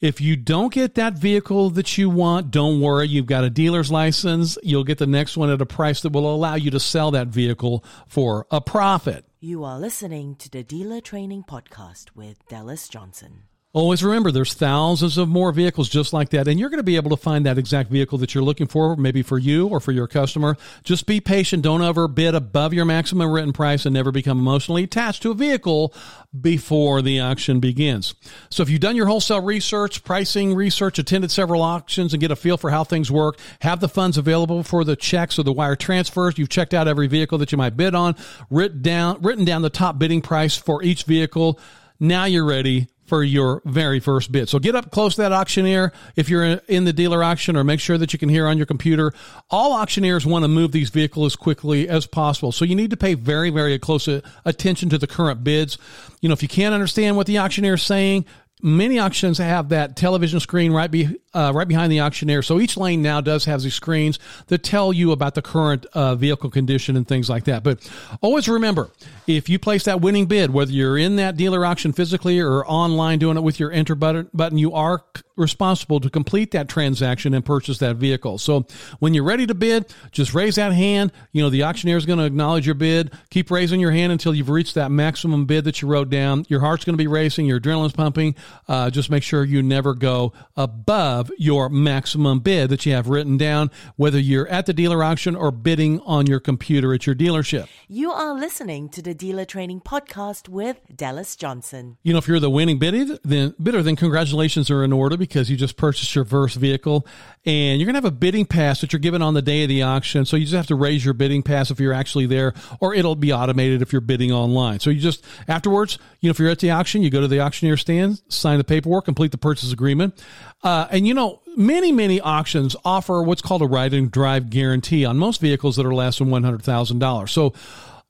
If 0.00 0.20
you 0.20 0.36
don't 0.36 0.72
get 0.72 0.94
that 0.96 1.14
vehicle 1.14 1.70
that 1.70 1.96
you 1.96 2.10
want, 2.10 2.50
don't 2.50 2.80
worry. 2.80 3.08
You've 3.08 3.26
got 3.26 3.44
a 3.44 3.50
dealer's 3.50 3.90
license. 3.90 4.58
You'll 4.62 4.84
get 4.84 4.98
the 4.98 5.06
next 5.06 5.36
one 5.36 5.50
at 5.50 5.60
a 5.60 5.66
price 5.66 6.00
that 6.02 6.12
will 6.12 6.32
allow 6.32 6.54
you 6.54 6.70
to 6.70 6.80
sell 6.80 7.10
that 7.12 7.28
vehicle 7.28 7.84
for 8.06 8.46
a 8.50 8.60
profit. 8.60 9.24
You 9.40 9.64
are 9.64 9.78
listening 9.78 10.36
to 10.36 10.50
the 10.50 10.62
Dealer 10.62 11.00
Training 11.00 11.44
Podcast 11.44 12.14
with 12.14 12.46
Dallas 12.48 12.88
Johnson. 12.88 13.44
Always 13.74 14.04
remember 14.04 14.30
there's 14.30 14.54
thousands 14.54 15.18
of 15.18 15.28
more 15.28 15.50
vehicles 15.50 15.88
just 15.88 16.12
like 16.12 16.28
that, 16.28 16.46
and 16.46 16.60
you're 16.60 16.68
going 16.68 16.78
to 16.78 16.84
be 16.84 16.94
able 16.94 17.10
to 17.10 17.16
find 17.16 17.44
that 17.44 17.58
exact 17.58 17.90
vehicle 17.90 18.18
that 18.18 18.32
you're 18.32 18.44
looking 18.44 18.68
for, 18.68 18.94
maybe 18.94 19.20
for 19.20 19.36
you 19.36 19.66
or 19.66 19.80
for 19.80 19.90
your 19.90 20.06
customer. 20.06 20.56
Just 20.84 21.06
be 21.06 21.20
patient. 21.20 21.64
Don't 21.64 21.82
ever 21.82 22.06
bid 22.06 22.36
above 22.36 22.72
your 22.72 22.84
maximum 22.84 23.28
written 23.32 23.52
price 23.52 23.84
and 23.84 23.92
never 23.92 24.12
become 24.12 24.38
emotionally 24.38 24.84
attached 24.84 25.22
to 25.22 25.32
a 25.32 25.34
vehicle 25.34 25.92
before 26.40 27.02
the 27.02 27.18
auction 27.18 27.58
begins. 27.58 28.14
So 28.48 28.62
if 28.62 28.70
you've 28.70 28.80
done 28.80 28.94
your 28.94 29.06
wholesale 29.06 29.42
research, 29.42 30.04
pricing 30.04 30.54
research, 30.54 31.00
attended 31.00 31.32
several 31.32 31.60
auctions 31.60 32.14
and 32.14 32.20
get 32.20 32.30
a 32.30 32.36
feel 32.36 32.56
for 32.56 32.70
how 32.70 32.84
things 32.84 33.10
work, 33.10 33.40
have 33.62 33.80
the 33.80 33.88
funds 33.88 34.16
available 34.16 34.62
for 34.62 34.84
the 34.84 34.94
checks 34.94 35.36
or 35.36 35.42
the 35.42 35.52
wire 35.52 35.74
transfers, 35.74 36.38
you've 36.38 36.48
checked 36.48 36.74
out 36.74 36.86
every 36.86 37.08
vehicle 37.08 37.38
that 37.38 37.50
you 37.50 37.58
might 37.58 37.76
bid 37.76 37.96
on, 37.96 38.14
written 38.50 38.82
down, 38.82 39.20
written 39.20 39.44
down 39.44 39.62
the 39.62 39.68
top 39.68 39.98
bidding 39.98 40.22
price 40.22 40.56
for 40.56 40.80
each 40.84 41.02
vehicle. 41.02 41.58
Now 41.98 42.26
you're 42.26 42.44
ready 42.44 42.86
for 43.14 43.22
your 43.22 43.62
very 43.64 44.00
first 44.00 44.32
bid. 44.32 44.48
So 44.48 44.58
get 44.58 44.74
up 44.74 44.90
close 44.90 45.14
to 45.14 45.22
that 45.22 45.30
auctioneer 45.30 45.92
if 46.16 46.28
you're 46.28 46.44
in 46.66 46.84
the 46.84 46.92
dealer 46.92 47.22
auction 47.22 47.56
or 47.56 47.62
make 47.62 47.78
sure 47.78 47.96
that 47.96 48.12
you 48.12 48.18
can 48.18 48.28
hear 48.28 48.48
on 48.48 48.56
your 48.56 48.66
computer. 48.66 49.12
All 49.50 49.72
auctioneers 49.72 50.26
want 50.26 50.42
to 50.42 50.48
move 50.48 50.72
these 50.72 50.90
vehicles 50.90 51.26
as 51.26 51.36
quickly 51.36 51.88
as 51.88 52.08
possible. 52.08 52.50
So 52.50 52.64
you 52.64 52.74
need 52.74 52.90
to 52.90 52.96
pay 52.96 53.14
very, 53.14 53.50
very 53.50 53.78
close 53.78 54.08
attention 54.44 54.88
to 54.88 54.98
the 54.98 55.06
current 55.06 55.44
bids. 55.44 55.78
You 56.22 56.28
know, 56.28 56.32
if 56.32 56.42
you 56.42 56.48
can't 56.48 56.74
understand 56.74 57.16
what 57.16 57.28
the 57.28 57.38
auctioneer 57.38 57.74
is 57.74 57.84
saying, 57.84 58.24
many 58.60 58.98
auctions 58.98 59.38
have 59.38 59.68
that 59.68 59.96
television 59.96 60.40
screen 60.40 60.72
right 60.72 60.90
be, 60.90 61.16
uh, 61.34 61.52
right 61.54 61.68
behind 61.68 61.92
the 61.92 62.00
auctioneer. 62.00 62.42
So 62.42 62.60
each 62.60 62.76
lane 62.76 63.02
now 63.02 63.20
does 63.20 63.44
have 63.44 63.62
these 63.62 63.74
screens 63.74 64.18
that 64.46 64.62
tell 64.62 64.92
you 64.92 65.12
about 65.12 65.34
the 65.34 65.42
current 65.42 65.86
uh, 65.92 66.14
vehicle 66.14 66.50
condition 66.50 66.96
and 66.96 67.06
things 67.06 67.28
like 67.28 67.44
that. 67.44 67.62
But 67.62 67.90
always 68.20 68.48
remember, 68.48 68.90
if 69.26 69.48
you 69.48 69.58
place 69.58 69.84
that 69.84 70.00
winning 70.00 70.26
bid, 70.26 70.50
whether 70.50 70.72
you're 70.72 70.98
in 70.98 71.16
that 71.16 71.36
dealer 71.36 71.64
auction 71.64 71.92
physically 71.92 72.40
or 72.40 72.64
online 72.66 73.18
doing 73.18 73.36
it 73.36 73.42
with 73.42 73.58
your 73.58 73.72
enter 73.72 73.94
button, 73.94 74.28
button 74.32 74.58
you 74.58 74.72
are 74.72 75.02
responsible 75.36 75.98
to 76.00 76.08
complete 76.08 76.52
that 76.52 76.68
transaction 76.68 77.34
and 77.34 77.44
purchase 77.44 77.78
that 77.78 77.96
vehicle. 77.96 78.38
So 78.38 78.66
when 79.00 79.14
you're 79.14 79.24
ready 79.24 79.46
to 79.46 79.54
bid, 79.54 79.92
just 80.12 80.34
raise 80.34 80.54
that 80.56 80.72
hand. 80.72 81.12
You 81.32 81.42
know, 81.42 81.50
the 81.50 81.64
auctioneer 81.64 81.96
is 81.96 82.06
going 82.06 82.18
to 82.20 82.24
acknowledge 82.24 82.66
your 82.66 82.76
bid. 82.76 83.12
Keep 83.30 83.50
raising 83.50 83.80
your 83.80 83.90
hand 83.90 84.12
until 84.12 84.34
you've 84.34 84.48
reached 84.48 84.74
that 84.76 84.90
maximum 84.90 85.46
bid 85.46 85.64
that 85.64 85.82
you 85.82 85.88
wrote 85.88 86.10
down. 86.10 86.44
Your 86.48 86.60
heart's 86.60 86.84
going 86.84 86.94
to 86.94 87.02
be 87.02 87.08
racing, 87.08 87.46
your 87.46 87.58
adrenaline's 87.58 87.92
pumping. 87.92 88.36
Uh, 88.68 88.90
just 88.90 89.10
make 89.10 89.22
sure 89.22 89.44
you 89.44 89.62
never 89.62 89.94
go 89.94 90.32
above 90.56 91.23
your 91.38 91.68
maximum 91.68 92.40
bid 92.40 92.70
that 92.70 92.86
you 92.86 92.92
have 92.92 93.08
written 93.08 93.36
down, 93.36 93.70
whether 93.96 94.18
you're 94.18 94.48
at 94.48 94.66
the 94.66 94.72
dealer 94.72 95.02
auction 95.02 95.34
or 95.36 95.50
bidding 95.50 96.00
on 96.00 96.26
your 96.26 96.40
computer 96.40 96.92
at 96.94 97.06
your 97.06 97.14
dealership. 97.14 97.68
You 97.88 98.10
are 98.10 98.34
listening 98.34 98.88
to 98.90 99.02
the 99.02 99.14
Dealer 99.14 99.44
Training 99.44 99.80
Podcast 99.80 100.48
with 100.48 100.80
Dallas 100.94 101.36
Johnson. 101.36 101.98
You 102.02 102.12
know, 102.12 102.18
if 102.18 102.28
you're 102.28 102.40
the 102.40 102.50
winning 102.50 102.78
bidder, 102.78 103.18
then 103.24 103.54
bidder, 103.62 103.82
then 103.82 103.96
congratulations 103.96 104.70
are 104.70 104.84
in 104.84 104.92
order 104.92 105.16
because 105.16 105.50
you 105.50 105.56
just 105.56 105.76
purchased 105.76 106.14
your 106.14 106.24
first 106.24 106.56
vehicle 106.56 107.06
and 107.46 107.80
you're 107.80 107.86
going 107.86 107.94
to 107.94 107.98
have 107.98 108.04
a 108.04 108.10
bidding 108.10 108.46
pass 108.46 108.80
that 108.80 108.92
you're 108.92 109.00
given 109.00 109.22
on 109.22 109.34
the 109.34 109.42
day 109.42 109.62
of 109.62 109.68
the 109.68 109.82
auction. 109.82 110.24
So 110.24 110.36
you 110.36 110.44
just 110.44 110.54
have 110.54 110.66
to 110.68 110.74
raise 110.74 111.04
your 111.04 111.14
bidding 111.14 111.42
pass 111.42 111.70
if 111.70 111.78
you're 111.80 111.92
actually 111.92 112.26
there, 112.26 112.54
or 112.80 112.94
it'll 112.94 113.16
be 113.16 113.32
automated 113.32 113.82
if 113.82 113.92
you're 113.92 114.00
bidding 114.00 114.32
online. 114.32 114.80
So 114.80 114.90
you 114.90 115.00
just 115.00 115.24
afterwards, 115.48 115.98
you 116.20 116.28
know, 116.28 116.30
if 116.30 116.38
you're 116.38 116.50
at 116.50 116.58
the 116.58 116.70
auction, 116.70 117.02
you 117.02 117.10
go 117.10 117.20
to 117.20 117.28
the 117.28 117.40
auctioneer 117.40 117.76
stand, 117.76 118.22
sign 118.28 118.58
the 118.58 118.64
paperwork, 118.64 119.04
complete 119.04 119.30
the 119.30 119.38
purchase 119.38 119.72
agreement, 119.72 120.22
uh, 120.62 120.88
and 120.90 121.06
you 121.06 121.13
know, 121.14 121.40
many 121.56 121.92
many 121.92 122.20
auctions 122.20 122.76
offer 122.84 123.22
what's 123.22 123.42
called 123.42 123.62
a 123.62 123.66
ride 123.66 123.94
and 123.94 124.10
drive 124.10 124.50
guarantee 124.50 125.04
on 125.04 125.18
most 125.18 125.40
vehicles 125.40 125.76
that 125.76 125.86
are 125.86 125.94
less 125.94 126.18
than 126.18 126.30
one 126.30 126.44
hundred 126.44 126.62
thousand 126.62 126.98
dollars. 126.98 127.32
So 127.32 127.54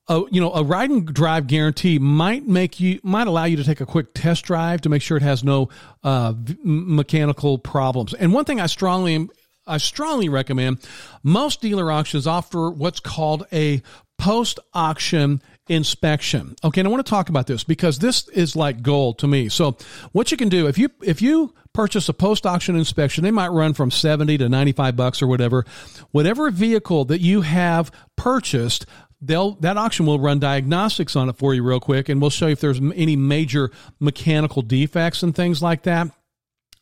a, 0.09 0.23
you 0.31 0.41
know, 0.41 0.53
a 0.53 0.63
ride 0.63 0.91
and 0.91 1.07
drive 1.07 1.47
guarantee 1.47 1.99
might 1.99 2.47
make 2.47 2.79
you, 2.79 3.01
might 3.03 3.27
allow 3.27 3.45
you 3.45 3.57
to 3.57 3.65
take 3.65 3.81
a 3.81 3.87
quick 3.87 4.13
test 4.15 4.45
drive 4.45 4.83
to 4.83 4.89
make 4.89 5.03
sure 5.03 5.17
it 5.17 5.23
has 5.23 5.43
no 5.43 5.71
uh, 6.03 6.35
mechanical 6.63 7.59
problems. 7.59 8.13
And 8.13 8.33
one 8.33 8.45
thing 8.45 8.61
I 8.61 8.67
strongly, 8.67 9.29
I 9.67 9.79
strongly 9.79 10.29
recommend, 10.29 10.87
most 11.23 11.63
dealer 11.63 11.91
auctions 11.91 12.27
offer 12.27 12.71
what's 12.71 13.01
called 13.01 13.47
a 13.53 13.83
post 14.19 14.59
auction 14.75 15.41
inspection. 15.69 16.55
Okay, 16.63 16.81
and 16.81 16.89
I 16.89 16.91
want 16.91 17.05
to 17.05 17.11
talk 17.11 17.31
about 17.31 17.47
this 17.47 17.65
because 17.65 17.99
this 17.99 18.29
is 18.29 18.55
like 18.55 18.83
gold 18.83 19.19
to 19.21 19.27
me. 19.27 19.49
So, 19.49 19.77
what 20.13 20.31
you 20.31 20.37
can 20.37 20.51
do 20.51 20.67
if 20.67 20.77
you 20.77 20.91
if 21.03 21.23
you 21.23 21.55
purchase 21.75 22.09
a 22.09 22.15
post 22.15 22.47
auction 22.47 22.77
inspection, 22.77 23.23
they 23.23 23.31
might 23.31 23.49
run 23.49 23.75
from 23.75 23.91
70 23.91 24.39
to 24.39 24.49
95 24.49 24.97
bucks 24.97 25.21
or 25.21 25.27
whatever. 25.27 25.67
Whatever 26.13 26.51
vehicle 26.51 27.05
that 27.07 27.21
you 27.21 27.43
have 27.43 27.91
purchased, 28.17 28.87
they'll 29.21 29.53
that 29.57 29.77
auction 29.77 30.07
will 30.07 30.19
run 30.19 30.39
diagnostics 30.39 31.17
on 31.17 31.29
it 31.29 31.37
for 31.37 31.53
you 31.53 31.63
real 31.63 31.81
quick, 31.81 32.09
and 32.09 32.21
we'll 32.21 32.31
show 32.31 32.47
you 32.47 32.53
if 32.53 32.61
there's 32.61 32.81
any 32.95 33.17
major 33.17 33.71
mechanical 34.01 34.63
defects 34.63 35.23
and 35.23 35.35
things 35.35 35.63
like 35.63 35.83
that. 35.83 36.09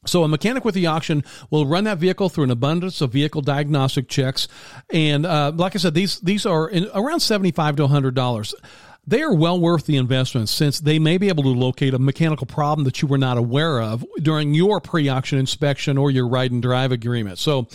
So 0.05 0.25
a 0.25 0.29
mechanic 0.29 0.65
with 0.65 0.75
the 0.75 0.87
auction 0.87 1.23
will 1.51 1.65
run 1.65 1.85
that 1.85 1.99
vehicle 1.99 2.29
through 2.29 2.45
an 2.45 2.51
abundance 2.51 3.01
of 3.01 3.13
vehicle 3.13 3.41
diagnostic 3.41 4.09
checks, 4.09 4.49
and 4.93 5.25
uh, 5.25 5.53
like 5.55 5.75
I 5.75 5.79
said, 5.79 5.95
these 5.95 6.21
these 6.21 6.45
are 6.45 6.71
around 6.95 7.21
seventy 7.21 7.53
five 7.53 7.77
to 7.77 7.87
hundred 7.87 8.15
dollars. 8.15 8.55
They 9.05 9.23
are 9.23 9.35
well 9.35 9.59
worth 9.59 9.87
the 9.87 9.97
investment 9.97 10.49
since 10.49 10.79
they 10.79 11.01
may 11.01 11.19
be 11.19 11.29
able 11.29 11.43
to 11.43 11.49
locate 11.49 11.93
a 11.93 11.99
mechanical 11.99 12.47
problem 12.47 12.85
that 12.85 13.03
you 13.03 13.09
were 13.09 13.19
not 13.19 13.37
aware 13.37 13.81
of 13.83 14.05
during 14.21 14.55
your 14.55 14.81
pre 14.81 15.09
auction 15.09 15.39
inspection 15.39 15.99
or 15.99 16.11
your 16.11 16.29
ride 16.29 16.53
and 16.53 16.63
drive 16.63 16.93
agreement. 16.93 17.39
So 17.39 17.67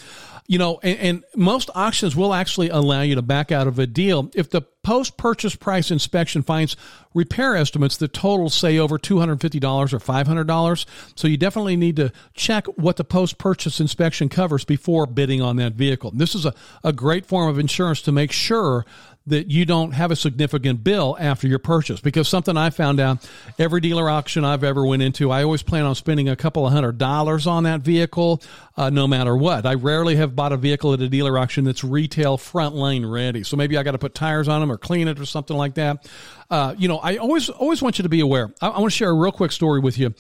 you 0.48 0.58
know, 0.58 0.80
and, 0.82 1.00
and, 1.00 1.24
most 1.36 1.70
auctions 1.76 2.16
will 2.16 2.34
actually 2.34 2.70
allow 2.70 3.02
you 3.02 3.16
to 3.16 3.22
back 3.22 3.52
out 3.52 3.68
of 3.68 3.78
a 3.80 3.86
deal 3.86 4.32
if 4.34 4.50
the 4.50 4.62
post 4.62 5.18
purchase 5.18 5.56
price 5.56 5.92
inspection 5.92 6.42
finds 6.42 6.78
repair 7.14 7.58
estimates 7.58 7.98
that 7.98 8.14
total, 8.14 8.50
say, 8.50 8.78
over 8.78 8.98
$250 8.98 9.94
or 9.94 10.00
$500. 10.00 10.86
So 11.16 11.28
you 11.28 11.36
definitely 11.36 11.76
need 11.76 11.98
to 11.98 12.14
check 12.34 12.66
what 12.78 12.96
the 12.96 13.04
post 13.04 13.38
purchase 13.38 13.82
inspection 13.82 14.30
covers 14.30 14.64
before 14.64 15.06
bidding 15.06 15.42
on 15.42 15.58
that 15.58 15.74
vehicle. 15.74 16.12
This 16.12 16.34
is 16.34 16.46
a, 16.46 16.54
a 16.82 16.94
great 16.94 17.26
form 17.26 17.50
of 17.50 17.60
insurance 17.60 18.02
to 18.04 18.14
make 18.14 18.32
sure 18.32 18.86
that 19.28 19.52
you 19.52 19.66
don't 19.66 19.92
have 19.92 20.10
a 20.10 20.16
significant 20.16 20.84
bill 20.84 21.16
after 21.20 21.48
your 21.48 21.60
purchase. 21.60 22.00
Because 22.00 22.28
something 22.28 22.58
I 22.58 22.70
found 22.70 23.00
out 23.00 23.30
every 23.60 23.82
dealer 23.82 24.10
auction 24.10 24.44
I've 24.44 24.64
ever 24.64 24.86
went 24.86 25.02
into 25.02 25.32
I 25.32 25.44
always 25.44 25.62
plan 25.62 25.86
on 25.86 25.96
spending 25.96 26.30
a 26.30 26.36
couple 26.36 26.66
of 26.66 26.74
hundred 26.74 26.98
dollars 26.98 27.46
on 27.46 27.64
that 27.64 27.82
vehicle 27.82 28.42
uh, 28.76 28.90
no 28.90 29.08
matter 29.08 29.36
what. 29.36 29.66
I 29.66 29.76
rarely 29.76 30.16
have 30.16 30.36
bought 30.36 30.54
a 30.54 30.58
vehicle 30.58 30.94
at 30.94 31.02
a 31.02 31.10
dealer 31.10 31.38
auction 31.38 31.66
that's 31.66 31.84
retail 31.84 32.38
front 32.38 32.76
lane 32.76 33.06
ready. 33.06 33.44
So 33.44 33.58
maybe 33.58 33.78
I 33.78 33.84
got 33.84 33.92
to 33.92 34.00
put 34.00 34.16
tires 34.16 34.48
on 34.48 34.62
them 34.62 34.72
or 34.72 34.78
clean 34.78 35.08
it 35.08 35.20
or 35.20 35.26
something 35.26 35.58
like 35.58 35.76
that. 35.76 36.10
Uh, 36.50 36.74
you 36.78 36.88
know 36.88 36.98
I 36.98 37.18
always 37.18 37.50
always 37.50 37.82
want 37.82 38.00
you 38.00 38.04
to 38.04 38.10
be 38.10 38.22
aware. 38.22 38.54
I, 38.62 38.68
I 38.68 38.80
want 38.80 38.92
to 38.92 38.98
share 38.98 39.10
a 39.10 39.14
real 39.14 39.32
quick 39.32 39.52
story 39.52 39.80
with 39.80 39.98
you. 39.98 40.14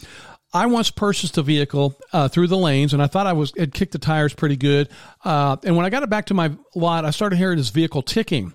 I 0.53 0.65
once 0.65 0.91
purchased 0.91 1.37
a 1.37 1.41
vehicle 1.41 1.99
uh, 2.13 2.29
through 2.29 2.47
the 2.47 2.57
lanes, 2.57 2.93
and 2.93 3.03
I 3.03 3.07
thought 3.07 3.27
I 3.27 3.33
was 3.33 3.51
had 3.57 3.73
kicked 3.73 3.91
the 3.91 3.99
tires 3.99 4.33
pretty 4.33 4.55
good. 4.55 4.89
Uh, 5.23 5.57
and 5.63 5.75
when 5.75 5.85
I 5.85 5.89
got 5.89 6.03
it 6.03 6.09
back 6.09 6.27
to 6.27 6.33
my 6.33 6.51
lot, 6.73 7.05
I 7.05 7.11
started 7.11 7.35
hearing 7.35 7.57
this 7.57 7.69
vehicle 7.69 8.01
ticking 8.01 8.53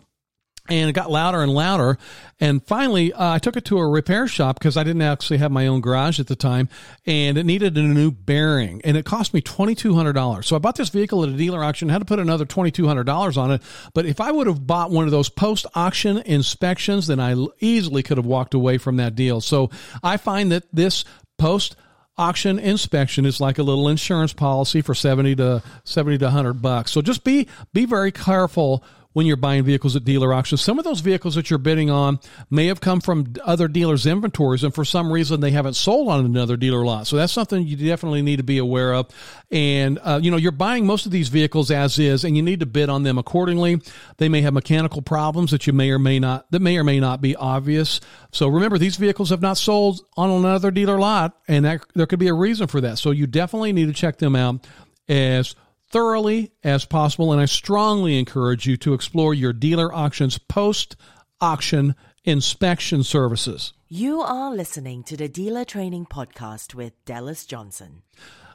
and 0.68 0.88
it 0.88 0.92
got 0.92 1.10
louder 1.10 1.42
and 1.42 1.52
louder. 1.52 1.98
And 2.40 2.64
finally, 2.66 3.12
uh, 3.12 3.34
I 3.34 3.38
took 3.38 3.56
it 3.56 3.64
to 3.66 3.78
a 3.78 3.88
repair 3.88 4.26
shop 4.26 4.58
because 4.58 4.76
I 4.76 4.84
didn't 4.84 5.02
actually 5.02 5.38
have 5.38 5.50
my 5.50 5.66
own 5.66 5.80
garage 5.80 6.20
at 6.20 6.28
the 6.28 6.36
time, 6.36 6.68
and 7.06 7.36
it 7.36 7.44
needed 7.44 7.76
a 7.76 7.82
new 7.82 8.10
bearing, 8.10 8.80
and 8.84 8.96
it 8.96 9.04
cost 9.04 9.34
me 9.34 9.40
twenty 9.40 9.74
two 9.74 9.94
hundred 9.94 10.12
dollars. 10.14 10.46
So 10.46 10.56
I 10.56 10.58
bought 10.58 10.76
this 10.76 10.88
vehicle 10.88 11.22
at 11.22 11.28
a 11.28 11.36
dealer 11.36 11.62
auction, 11.62 11.88
had 11.88 11.98
to 11.98 12.04
put 12.04 12.18
another 12.18 12.44
twenty 12.44 12.70
two 12.70 12.86
hundred 12.86 13.04
dollars 13.04 13.36
on 13.36 13.50
it. 13.50 13.62
But 13.94 14.06
if 14.06 14.20
I 14.20 14.30
would 14.30 14.46
have 14.46 14.66
bought 14.66 14.90
one 14.90 15.04
of 15.04 15.10
those 15.10 15.28
post 15.28 15.66
auction 15.74 16.18
inspections, 16.18 17.06
then 17.08 17.20
I 17.20 17.34
easily 17.60 18.02
could 18.02 18.16
have 18.16 18.26
walked 18.26 18.54
away 18.54 18.78
from 18.78 18.96
that 18.96 19.14
deal. 19.14 19.40
So 19.40 19.70
I 20.02 20.16
find 20.16 20.52
that 20.52 20.64
this 20.72 21.04
post 21.38 21.76
auction 22.16 22.58
inspection 22.58 23.24
is 23.24 23.40
like 23.40 23.58
a 23.58 23.62
little 23.62 23.88
insurance 23.88 24.32
policy 24.32 24.82
for 24.82 24.94
70 24.94 25.36
to 25.36 25.62
70 25.84 26.18
to 26.18 26.26
100 26.26 26.54
bucks. 26.54 26.92
So 26.92 27.02
just 27.02 27.24
be 27.24 27.48
be 27.72 27.86
very 27.86 28.12
careful 28.12 28.84
when 29.12 29.26
you're 29.26 29.36
buying 29.36 29.64
vehicles 29.64 29.96
at 29.96 30.04
dealer 30.04 30.32
auctions. 30.32 30.60
Some 30.60 30.78
of 30.78 30.84
those 30.84 31.00
vehicles 31.00 31.34
that 31.34 31.50
you're 31.50 31.58
bidding 31.58 31.90
on 31.90 32.18
may 32.50 32.66
have 32.66 32.80
come 32.80 33.00
from 33.00 33.34
other 33.44 33.68
dealers' 33.68 34.06
inventories, 34.06 34.64
and 34.64 34.74
for 34.74 34.84
some 34.84 35.12
reason 35.12 35.40
they 35.40 35.50
haven't 35.50 35.74
sold 35.74 36.08
on 36.08 36.24
another 36.24 36.56
dealer 36.56 36.84
lot. 36.84 37.06
So 37.06 37.16
that's 37.16 37.32
something 37.32 37.66
you 37.66 37.76
definitely 37.76 38.22
need 38.22 38.36
to 38.36 38.42
be 38.42 38.58
aware 38.58 38.94
of. 38.94 39.08
And 39.50 39.98
uh, 40.02 40.20
you 40.22 40.30
know, 40.30 40.36
you're 40.36 40.52
buying 40.52 40.86
most 40.86 41.06
of 41.06 41.12
these 41.12 41.28
vehicles 41.28 41.70
as 41.70 41.98
is, 41.98 42.24
and 42.24 42.36
you 42.36 42.42
need 42.42 42.60
to 42.60 42.66
bid 42.66 42.88
on 42.88 43.02
them 43.02 43.18
accordingly. 43.18 43.80
They 44.16 44.28
may 44.28 44.42
have 44.42 44.54
mechanical 44.54 45.02
problems 45.02 45.50
that 45.50 45.66
you 45.66 45.72
may 45.72 45.90
or 45.90 45.98
may 45.98 46.18
not 46.18 46.50
that 46.50 46.60
may 46.60 46.78
or 46.78 46.84
may 46.84 47.00
not 47.00 47.20
be 47.20 47.36
obvious. 47.36 48.00
So 48.32 48.48
remember, 48.48 48.78
these 48.78 48.96
vehicles 48.96 49.30
have 49.30 49.42
not 49.42 49.58
sold 49.58 50.00
on 50.16 50.30
another 50.30 50.70
dealer 50.70 50.98
lot, 50.98 51.36
and 51.48 51.64
that, 51.64 51.84
there 51.94 52.06
could 52.06 52.18
be 52.18 52.28
a 52.28 52.34
reason 52.34 52.66
for 52.66 52.80
that. 52.80 52.98
So 52.98 53.10
you 53.10 53.26
definitely 53.26 53.72
need 53.72 53.86
to 53.86 53.92
check 53.92 54.18
them 54.18 54.36
out 54.36 54.66
as 55.08 55.54
thoroughly 55.92 56.50
as 56.64 56.84
possible, 56.84 57.32
and 57.32 57.40
I 57.40 57.44
strongly 57.44 58.18
encourage 58.18 58.66
you 58.66 58.76
to 58.78 58.94
explore 58.94 59.34
your 59.34 59.52
dealer 59.52 59.94
auctions 59.94 60.38
post 60.38 60.96
auction 61.40 61.94
inspection 62.24 63.02
services. 63.02 63.72
You 63.88 64.22
are 64.22 64.54
listening 64.54 65.02
to 65.04 65.16
the 65.16 65.28
Dealer 65.28 65.64
Training 65.64 66.06
Podcast 66.06 66.74
with 66.74 66.92
Dallas 67.04 67.44
Johnson. 67.44 68.02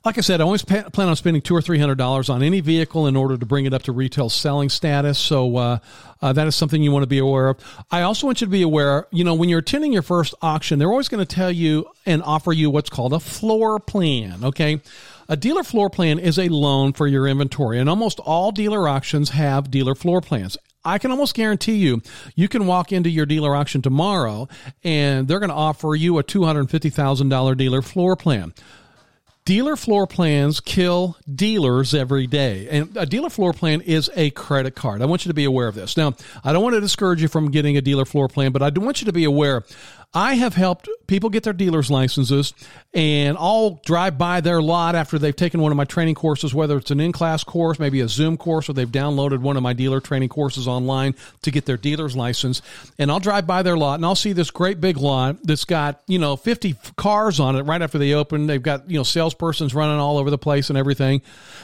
Like 0.06 0.18
I 0.18 0.22
said, 0.22 0.40
I 0.40 0.46
always 0.46 0.64
plan 0.64 0.86
on 0.98 1.16
spending 1.18 1.42
two 1.42 1.54
or 1.54 1.62
three 1.62 1.80
hundred 1.80 1.98
dollars 1.98 2.30
on 2.30 2.42
any 2.42 2.62
vehicle 2.62 3.08
in 3.08 3.18
order 3.18 3.38
to 3.38 3.46
bring 3.46 3.66
it 3.66 3.74
up 3.74 3.84
to 3.84 3.92
retail 3.92 4.30
selling 4.30 4.70
status. 4.70 5.20
So 5.20 5.58
uh, 5.58 5.80
uh, 6.22 6.34
that 6.34 6.48
is 6.48 6.56
something 6.56 6.82
you 6.82 6.92
want 6.92 7.04
to 7.04 7.08
be 7.08 7.18
aware 7.18 7.50
of. 7.50 7.58
I 7.92 8.04
also 8.04 8.26
want 8.26 8.40
you 8.40 8.48
to 8.48 8.52
be 8.52 8.62
aware. 8.62 9.08
You 9.12 9.26
know, 9.26 9.34
when 9.36 9.50
you're 9.50 9.60
attending 9.60 9.92
your 9.92 10.02
first 10.02 10.34
auction, 10.42 10.80
they're 10.80 10.90
always 10.90 11.10
going 11.10 11.26
to 11.26 11.36
tell 11.36 11.52
you 11.52 11.88
and 12.06 12.24
offer 12.24 12.54
you 12.54 12.70
what's 12.70 12.90
called 12.90 13.12
a 13.12 13.20
floor 13.20 13.80
plan. 13.80 14.46
Okay, 14.46 14.82
a 15.30 15.38
dealer 15.38 15.64
floor 15.64 15.90
plan 15.90 16.20
is 16.20 16.38
a 16.40 16.50
loan 16.50 16.94
for 16.94 17.08
your 17.08 17.28
inventory, 17.28 17.80
and 17.80 17.90
almost 17.90 18.20
all 18.20 18.52
dealer 18.52 18.88
auctions 18.88 19.30
have 19.30 19.72
dealer 19.72 19.96
floor 19.96 20.22
plans. 20.22 20.58
I 20.88 21.00
can 21.00 21.12
almost 21.12 21.34
guarantee 21.34 21.76
you, 21.76 22.02
you 22.36 22.48
can 22.48 22.66
walk 22.66 22.94
into 22.94 23.10
your 23.10 23.26
dealer 23.26 23.54
auction 23.54 23.82
tomorrow 23.82 24.48
and 24.86 25.28
they're 25.28 25.40
going 25.40 25.50
to 25.50 25.56
offer 25.56 25.96
you 25.96 26.18
a 26.18 26.24
$250,000 26.24 27.58
dealer 27.58 27.82
floor 27.82 28.16
plan. 28.16 28.54
Dealer 29.44 29.76
floor 29.78 30.08
plans 30.08 30.60
kill 30.60 31.18
dealers 31.34 31.94
every 31.94 32.28
day. 32.28 32.68
And 32.70 32.96
a 32.98 33.06
dealer 33.06 33.30
floor 33.30 33.54
plan 33.54 33.82
is 33.82 34.10
a 34.16 34.30
credit 34.32 34.76
card. 34.76 35.02
I 35.02 35.06
want 35.06 35.26
you 35.26 35.30
to 35.30 35.34
be 35.34 35.46
aware 35.46 35.68
of 35.68 35.76
this. 35.76 35.96
Now, 35.96 36.16
I 36.44 36.52
don't 36.52 36.64
want 36.64 36.76
to 36.76 36.82
discourage 36.82 37.22
you 37.22 37.30
from 37.30 37.52
getting 37.52 37.78
a 37.78 37.82
dealer 37.82 38.04
floor 38.04 38.28
plan, 38.28 38.52
but 38.52 38.62
I 38.62 38.70
do 38.70 38.82
want 38.82 39.02
you 39.02 39.06
to 39.06 39.14
be 39.14 39.24
aware 39.24 39.64
I 40.14 40.36
have 40.36 40.56
helped 40.56 40.90
people 41.06 41.30
get 41.30 41.44
their 41.44 41.54
dealer's 41.54 41.92
licenses, 41.92 42.54
and 42.94 43.38
I'll 43.38 43.82
drive 43.86 44.18
by 44.18 44.42
their 44.42 44.62
lot 44.62 44.96
after 44.96 45.20
they've 45.20 45.36
taken 45.36 45.60
one 45.60 45.72
of 45.72 45.76
my 45.76 45.84
training 45.84 46.16
courses, 46.16 46.54
whether 46.54 46.78
it's 46.78 46.92
an 46.92 47.00
in 47.00 47.12
class 47.12 47.44
course, 47.44 47.78
maybe 47.78 48.00
a 48.00 48.08
Zoom 48.08 48.38
course, 48.38 48.70
or 48.70 48.74
they've 48.74 48.88
downloaded 48.88 49.40
one 49.40 49.58
of 49.58 49.64
my 49.64 49.74
dealer 49.74 50.00
training 50.00 50.30
courses 50.30 50.68
online 50.68 51.14
to 51.42 51.52
get 51.52 51.66
their 51.66 51.78
dealer's 51.78 52.16
license. 52.16 52.62
And 52.98 53.12
I'll 53.12 53.20
drive 53.20 53.46
by 53.46 53.64
their 53.64 53.78
lot 53.78 53.96
and 53.96 54.06
I'll 54.06 54.16
see 54.16 54.34
this 54.34 54.50
great 54.50 54.80
big 54.80 54.98
lot 54.98 55.38
that's 55.44 55.66
got, 55.66 56.02
you 56.08 56.20
know, 56.20 56.36
50 56.36 56.76
cars 56.96 57.40
on 57.40 57.56
it 57.56 57.64
right 57.64 57.82
after 57.82 57.98
they 57.98 58.14
open. 58.14 58.48
They've 58.48 58.64
got, 58.64 58.90
you 58.90 58.98
know, 58.98 59.04
salespersons 59.04 59.76
running 59.76 60.00
all 60.00 60.18
over 60.18 60.30
the 60.30 60.38
place 60.38 60.70
and 60.70 60.78
everything. 60.78 61.22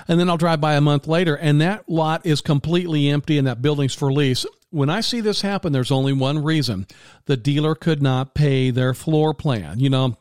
And 0.07 0.19
then 0.19 0.29
I'll 0.29 0.37
drive 0.37 0.61
by 0.61 0.75
a 0.75 0.81
month 0.81 1.07
later 1.07 1.35
and 1.35 1.61
that 1.61 1.87
lot 1.89 2.25
is 2.25 2.41
completely 2.41 3.09
empty 3.09 3.37
and 3.37 3.47
that 3.47 3.61
building's 3.61 3.95
for 3.95 4.11
lease 4.11 4.45
when 4.73 4.89
I 4.89 5.01
see 5.01 5.21
this 5.21 5.41
happen, 5.41 5.71
there's 5.71 5.91
only 5.91 6.13
one 6.13 6.43
reason. 6.43 6.87
The 7.25 7.37
dealer 7.37 7.75
could 7.75 8.01
not 8.01 8.33
pay 8.33 8.71
their 8.71 8.93
floor 8.93 9.33
plan. 9.33 9.79
You 9.79 9.89
know, 9.89 10.17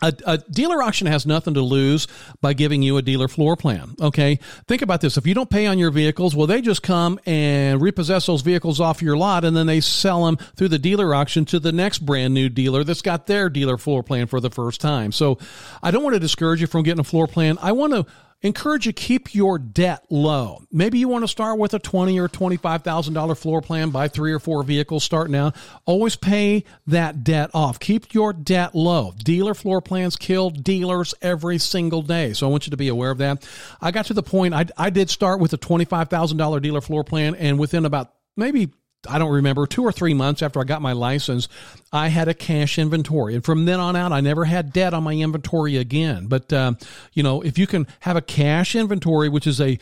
a, 0.00 0.14
a, 0.26 0.38
dealer 0.38 0.82
auction 0.82 1.06
has 1.06 1.26
nothing 1.26 1.54
to 1.54 1.60
lose 1.60 2.08
by 2.40 2.54
giving 2.54 2.82
you 2.82 2.96
a 2.96 3.02
dealer 3.02 3.28
floor 3.28 3.54
plan. 3.54 3.94
Okay. 4.00 4.40
Think 4.66 4.80
about 4.80 5.02
this. 5.02 5.16
If 5.18 5.26
you 5.26 5.34
don't 5.34 5.50
pay 5.50 5.66
on 5.66 5.78
your 5.78 5.90
vehicles, 5.90 6.34
well, 6.34 6.46
they 6.46 6.62
just 6.62 6.82
come 6.82 7.20
and 7.26 7.80
repossess 7.80 8.26
those 8.26 8.40
vehicles 8.40 8.80
off 8.80 9.02
your 9.02 9.16
lot 9.16 9.44
and 9.44 9.56
then 9.56 9.66
they 9.66 9.80
sell 9.80 10.24
them 10.24 10.38
through 10.56 10.68
the 10.68 10.78
dealer 10.78 11.14
auction 11.14 11.44
to 11.46 11.60
the 11.60 11.70
next 11.70 11.98
brand 12.00 12.34
new 12.34 12.48
dealer 12.48 12.84
that's 12.84 13.02
got 13.02 13.26
their 13.26 13.48
dealer 13.48 13.76
floor 13.76 14.02
plan 14.02 14.26
for 14.26 14.40
the 14.40 14.50
first 14.50 14.80
time. 14.80 15.12
So 15.12 15.38
I 15.82 15.90
don't 15.90 16.02
want 16.02 16.14
to 16.14 16.20
discourage 16.20 16.62
you 16.62 16.66
from 16.66 16.82
getting 16.82 17.00
a 17.00 17.04
floor 17.04 17.26
plan. 17.26 17.58
I 17.60 17.72
want 17.72 17.92
to 17.92 18.06
encourage 18.42 18.86
you 18.86 18.92
keep 18.92 19.34
your 19.34 19.58
debt 19.58 20.04
low. 20.10 20.62
Maybe 20.70 20.98
you 20.98 21.08
want 21.08 21.22
to 21.24 21.28
start 21.28 21.58
with 21.58 21.74
a 21.74 21.78
twenty 21.78 22.18
or 22.18 22.28
twenty-five 22.28 22.82
thousand 22.82 23.14
dollar 23.14 23.34
floor 23.34 23.62
plan, 23.62 23.90
buy 23.90 24.08
three 24.08 24.32
or 24.32 24.38
four 24.38 24.62
vehicles 24.62 25.04
starting 25.04 25.34
out. 25.34 25.56
Always 25.84 26.16
pay 26.16 26.64
that 26.86 27.24
debt 27.24 27.50
off. 27.54 27.78
Keep 27.80 28.14
your 28.14 28.32
debt 28.32 28.74
low. 28.74 29.14
Dealer 29.16 29.54
floor 29.54 29.80
plans 29.80 30.16
kill 30.16 30.50
dealers 30.50 31.14
every 31.22 31.58
single 31.58 32.02
day, 32.02 32.32
so 32.32 32.46
I 32.46 32.50
want 32.50 32.66
you 32.66 32.72
to 32.72 32.76
be 32.76 32.88
aware 32.88 33.10
of 33.10 33.18
that. 33.18 33.48
I 33.80 33.90
got 33.90 34.06
to 34.06 34.14
the 34.14 34.22
point 34.22 34.54
I, 34.54 34.66
I 34.76 34.90
did 34.90 35.10
start 35.10 35.40
with 35.40 35.52
a 35.52 35.58
twenty-five 35.58 36.08
thousand 36.08 36.38
dollar 36.38 36.60
dealer 36.60 36.80
floor 36.80 37.04
plan, 37.04 37.34
and 37.34 37.58
within 37.58 37.84
about 37.84 38.12
maybe 38.36 38.72
I 39.08 39.18
don't 39.18 39.32
remember, 39.32 39.66
two 39.66 39.82
or 39.82 39.92
three 39.92 40.14
months 40.14 40.42
after 40.42 40.60
I 40.60 40.64
got 40.64 40.80
my 40.80 40.92
license, 40.92 41.48
I 41.92 42.08
had 42.08 42.28
a 42.28 42.34
cash 42.34 42.78
inventory. 42.78 43.34
And 43.34 43.44
from 43.44 43.64
then 43.64 43.80
on 43.80 43.96
out, 43.96 44.12
I 44.12 44.20
never 44.20 44.44
had 44.44 44.72
debt 44.72 44.94
on 44.94 45.02
my 45.02 45.14
inventory 45.14 45.76
again. 45.76 46.26
But, 46.26 46.52
uh, 46.52 46.74
you 47.12 47.22
know, 47.22 47.42
if 47.42 47.58
you 47.58 47.66
can 47.66 47.86
have 48.00 48.16
a 48.16 48.22
cash 48.22 48.76
inventory, 48.76 49.28
which 49.28 49.46
is 49.46 49.60
a, 49.60 49.78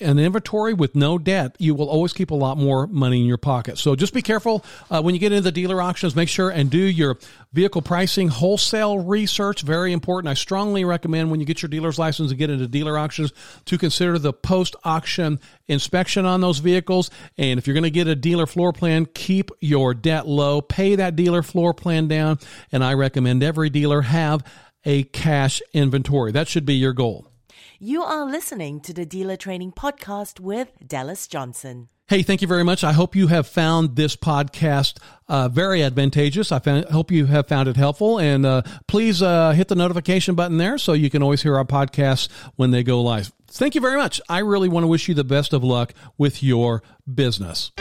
an 0.00 0.18
inventory 0.18 0.74
with 0.74 0.94
no 0.94 1.18
debt, 1.18 1.56
you 1.58 1.74
will 1.74 1.88
always 1.88 2.12
keep 2.12 2.30
a 2.30 2.34
lot 2.34 2.58
more 2.58 2.86
money 2.86 3.20
in 3.20 3.26
your 3.26 3.38
pocket. 3.38 3.78
So 3.78 3.94
just 3.96 4.12
be 4.12 4.22
careful 4.22 4.64
uh, 4.90 5.02
when 5.02 5.14
you 5.14 5.18
get 5.20 5.32
into 5.32 5.42
the 5.42 5.52
dealer 5.52 5.80
auctions. 5.80 6.16
Make 6.16 6.28
sure 6.28 6.50
and 6.50 6.70
do 6.70 6.78
your 6.78 7.18
vehicle 7.52 7.82
pricing 7.82 8.28
wholesale 8.28 8.98
research. 8.98 9.62
Very 9.62 9.92
important. 9.92 10.30
I 10.30 10.34
strongly 10.34 10.84
recommend 10.84 11.30
when 11.30 11.40
you 11.40 11.46
get 11.46 11.62
your 11.62 11.68
dealer's 11.68 11.98
license 11.98 12.30
and 12.30 12.38
get 12.38 12.50
into 12.50 12.66
dealer 12.66 12.98
auctions 12.98 13.32
to 13.66 13.78
consider 13.78 14.18
the 14.18 14.32
post 14.32 14.76
auction 14.84 15.40
inspection 15.68 16.26
on 16.26 16.40
those 16.40 16.58
vehicles. 16.58 17.10
And 17.38 17.58
if 17.58 17.66
you're 17.66 17.74
going 17.74 17.84
to 17.84 17.90
get 17.90 18.06
a 18.06 18.16
dealer 18.16 18.46
floor 18.46 18.72
plan, 18.72 19.06
keep 19.06 19.50
your 19.60 19.94
debt 19.94 20.26
low. 20.26 20.60
Pay 20.60 20.96
that 20.96 21.16
dealer 21.16 21.42
floor 21.42 21.74
plan 21.74 22.08
down. 22.08 22.38
And 22.72 22.84
I 22.84 22.94
recommend 22.94 23.42
every 23.42 23.70
dealer 23.70 24.02
have 24.02 24.44
a 24.84 25.04
cash 25.04 25.62
inventory. 25.72 26.32
That 26.32 26.48
should 26.48 26.66
be 26.66 26.74
your 26.74 26.92
goal. 26.92 27.26
You 27.80 28.02
are 28.04 28.24
listening 28.24 28.80
to 28.82 28.92
the 28.92 29.04
Dealer 29.04 29.36
Training 29.36 29.72
Podcast 29.72 30.38
with 30.38 30.70
Dallas 30.86 31.26
Johnson. 31.26 31.88
Hey, 32.06 32.22
thank 32.22 32.40
you 32.40 32.46
very 32.46 32.62
much. 32.62 32.84
I 32.84 32.92
hope 32.92 33.16
you 33.16 33.26
have 33.28 33.48
found 33.48 33.96
this 33.96 34.14
podcast 34.14 34.98
uh, 35.26 35.48
very 35.48 35.82
advantageous. 35.82 36.52
I 36.52 36.60
found, 36.60 36.84
hope 36.86 37.10
you 37.10 37.26
have 37.26 37.48
found 37.48 37.68
it 37.68 37.76
helpful. 37.76 38.20
And 38.20 38.46
uh, 38.46 38.62
please 38.86 39.22
uh, 39.22 39.52
hit 39.52 39.68
the 39.68 39.74
notification 39.74 40.36
button 40.36 40.58
there 40.58 40.78
so 40.78 40.92
you 40.92 41.10
can 41.10 41.22
always 41.22 41.42
hear 41.42 41.56
our 41.56 41.64
podcasts 41.64 42.28
when 42.54 42.70
they 42.70 42.84
go 42.84 43.02
live. 43.02 43.32
Thank 43.48 43.74
you 43.74 43.80
very 43.80 43.96
much. 43.96 44.20
I 44.28 44.38
really 44.38 44.68
want 44.68 44.84
to 44.84 44.88
wish 44.88 45.08
you 45.08 45.14
the 45.14 45.24
best 45.24 45.52
of 45.52 45.64
luck 45.64 45.94
with 46.16 46.42
your 46.42 46.82
business. 47.12 47.72